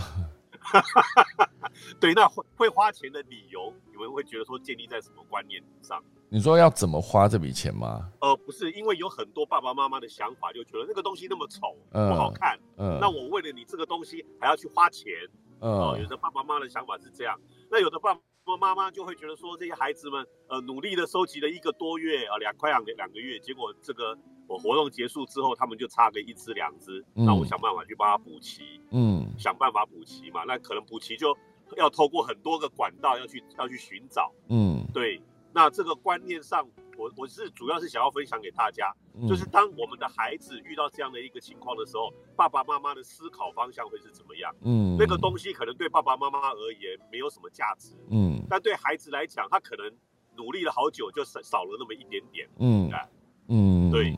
[2.00, 6.02] 对，那会会花钱的理由，你们会觉得说建立在什么观念上？
[6.28, 8.10] 你说要怎么花这笔钱吗？
[8.20, 15.12] 呃，不是，因为有很多爸爸妈妈的想法，就觉得那个东西那么丑，嗯不好看，嗯，那我为了你这个东西还要去花钱。
[15.60, 17.38] 哦，有嗯的爸爸妈妈的想法是这样，
[17.70, 18.20] 那有的爸爸
[18.58, 24.18] 妈妈就会觉得说，这些孩子们呃努力的收集了一个多月啊，两快两个两个月，结果这个
[24.48, 31.34] 我活动结束之后，他们就差个一只两只，嗯那我想办法去帮他补齐，嗯想办法补齐嘛，那可能补齐就
[31.76, 35.20] 要透过很多个管道要去要去寻找，嗯，对，
[35.52, 39.26] 那这个观念上，我我是主要是想要分享给大家，嗯。
[39.26, 44.54] 就是当我们的孩子遇到这样的一个情况的时候，爸爸妈妈的思考方向会是怎么样？
[44.62, 44.96] 嗯。
[44.98, 48.40] 那个东西可能对爸爸妈妈而言没有什么价值，嗯。
[48.48, 49.90] 但对孩子来讲，他可能
[50.36, 52.48] 努力了好久，就少少了那么一点点。
[52.58, 52.90] 嗯。
[52.90, 53.08] 哎。
[53.48, 53.90] 嗯。
[53.90, 54.14] 对。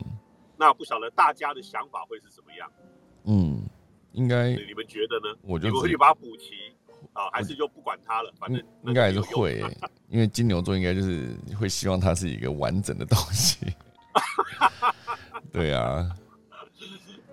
[0.59, 2.67] 那不晓得大家的想法会是怎么样？
[3.25, 3.61] 嗯，
[4.13, 5.37] 应该你们觉得呢？
[5.43, 6.73] 我就只你们会去把它补齐
[7.13, 8.31] 啊，还是就不管它了？
[8.39, 9.77] 反正应应该还是会欸，
[10.09, 13.57] 因为金牛座应该就是会希望它是一个完整的东西。
[15.51, 16.09] 对啊，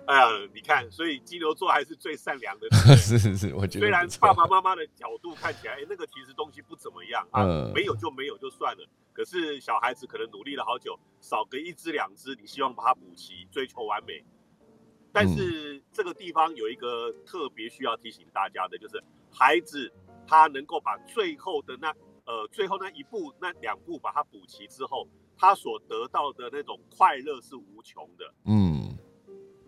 [0.07, 2.67] 哎呀，你看，所以金牛座还是最善良的。
[2.97, 8.87] 是是是，我觉得虽然爸爸妈妈的角度看起来，哎，那个其实东西不怎么样啊，嗯没有就没有就算了。
[9.13, 14.23] 可是小孩子可能努力了好久，少个一只两只，你希望把它补齐，追求完美。
[15.13, 19.01] 但是这个地方有一个特别需要提醒大家的，就是
[19.37, 19.91] 孩子
[20.25, 21.93] 他能够把最后的那
[22.25, 25.07] 呃最后那一步那两步把它补齐之后，
[25.37, 28.33] 他所得到的那种快乐是无穷的。
[28.45, 28.97] 嗯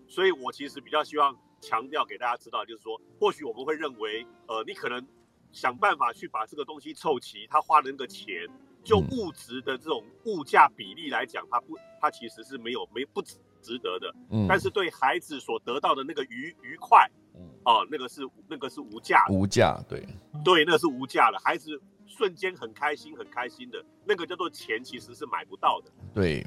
[0.07, 5.05] 所以我其实比较希望强调给大家知道，就是说，或许我们会认为，呃，你可能
[5.51, 8.47] 想办法去把这个东西凑齐，他花的那个钱，
[8.85, 14.15] 就嗯物质的这种物价比例来讲，它不，它其实是没有没不值得的。
[14.31, 17.26] 嗯，但是对孩子所得到的那个愉愉快，嗯
[17.65, 20.07] 哦、那个是那个是无价的，无价，对，
[20.43, 21.39] 对，那个是无价的。
[21.39, 25.91] 孩子瞬间很开心，很开心的，那个叫做钱，其实是买不到的。
[26.13, 26.45] 对，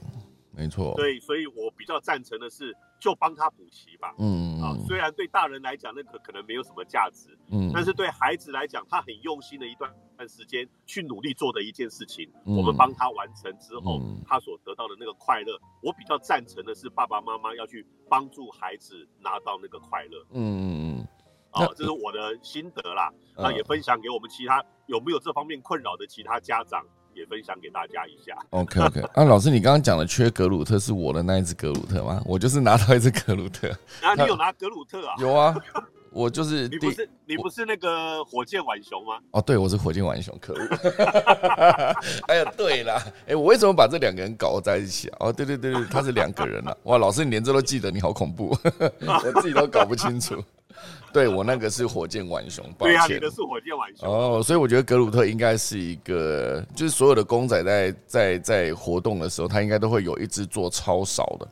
[0.61, 4.09] 没错，对，所以我比较赞成的是，就帮他补齐吧。
[4.09, 12.55] 啊，嗯啊虽然对大人来讲那个可能没有什么价值，嗯，但是对孩子来讲，他很用心的一段段时间去努力做的一件事情，嗯。
[12.59, 14.23] 我们帮他完成之后，嗯。
[14.27, 20.27] 他所得到的那个快乐，我比较赞成的是爸爸妈妈要去帮助孩子拿到那个快乐。
[20.33, 21.09] 嗯嗯嗯。
[21.53, 23.11] 啊那，这是我的心得啦。
[23.37, 23.45] 嗯。
[23.45, 26.85] 那也分享给我们其他有没有这方面困扰的其他家长，
[27.21, 28.35] 也分享给大家一下。
[28.51, 32.21] ，OK OK，啊，老师，你刚刚讲的缺格鲁特是我的那一只格鲁特吗？
[32.25, 33.69] 我就是拿到一只格鲁特，
[34.01, 35.15] 啊，你有拿格鲁特啊？
[35.19, 35.55] 有啊，
[36.11, 39.19] 我就是你不是你不是那个火箭浣熊吗？
[39.33, 40.61] 哦，对，我是火箭浣熊，可恶！
[42.27, 45.17] 哎呀，对啦，哎，我为什么把这两个人搞在一起啊？
[45.21, 46.75] 哦，对对对对，他是两个人啊！
[46.85, 50.43] 哇，老师你连这都记得，你好恐怖，我自己都搞不清楚。
[51.13, 53.31] 对我那个是火箭浣熊，抱对呀、啊，歉你的。
[53.31, 54.09] 是火箭浣熊。
[54.09, 61.49] 哦，所以我觉得格鲁特应该是一个，就是所有的公仔在在在活动的时候，他应该都会有一只做超少的，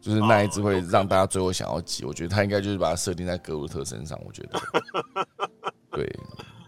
[0.00, 2.04] 就是那一只会让大家最后想要挤。
[2.04, 4.18] 我觉得他应该就是把它设定在格鲁特身上。
[4.26, 4.60] 我觉得，
[5.92, 6.04] 对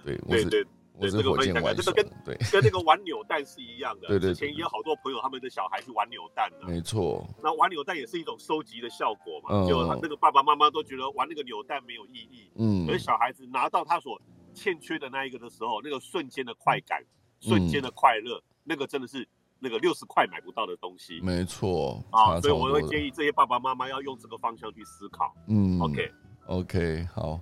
[0.05, 4.09] 对，我是对对，我是对这个火箭浣熊分享这个跟，对，跟那个玩扭蛋是一样的。
[4.09, 9.67] 对对之前也有好多朋友他们的小孩去玩扭蛋的、没错，那玩扭蛋也是一种收集的效果嘛，嗯。
[9.67, 12.87] 就他那个爸爸妈妈都觉得玩那个扭蛋没有意义，嗯。
[12.87, 14.21] 可是小孩子拿到他所
[14.53, 17.07] 欠缺的那一个的时候，那个瞬间的快感、嗯
[17.41, 19.27] 瞬间的快乐，那个真的是
[19.59, 21.21] 那个六十块买不到的东西。
[21.23, 25.35] 没错，啊，所以我会建议这些爸爸妈妈要用这个方向去思考。
[25.49, 27.41] 嗯 OK，OK，好，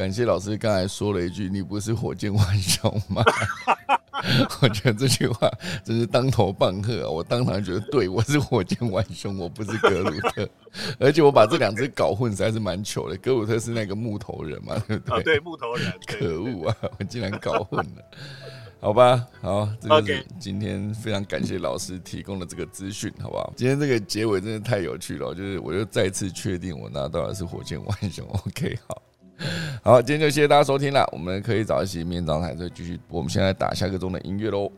[0.00, 3.22] 感谢老师刚才说了一句：“你不是火箭浣熊吗？”
[4.62, 5.46] 我觉得这句话
[5.84, 7.10] 真是当头棒喝啊！
[7.10, 10.48] 我当场觉得，对我是火箭浣熊，我不是格鲁特，
[10.98, 13.16] 而且我把这两只搞混，实在是蛮糗的。
[13.18, 15.38] 格鲁特是那个木头人嘛，对不啊，对？
[15.40, 16.76] 木头人，可恶啊！
[16.98, 18.02] 我竟然搞混了。
[18.80, 23.52] 好吧，好，这就是今天非常感谢老师提供的这个资讯，好不好？
[23.54, 28.26] 今天这个结尾真的太有趣了，就是我就再次确定我拿到的是火箭浣熊。
[28.46, 29.02] OK，好，
[29.82, 34.70] 好，今天就谢谢大家收听了，我们可以早起明天早上还是继续，我们现在打下个钟的音乐喽。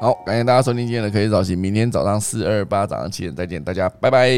[0.00, 4.36] 好，感谢大家收听今天的可以早起，明天早上四二八早上七点再见，大家拜拜。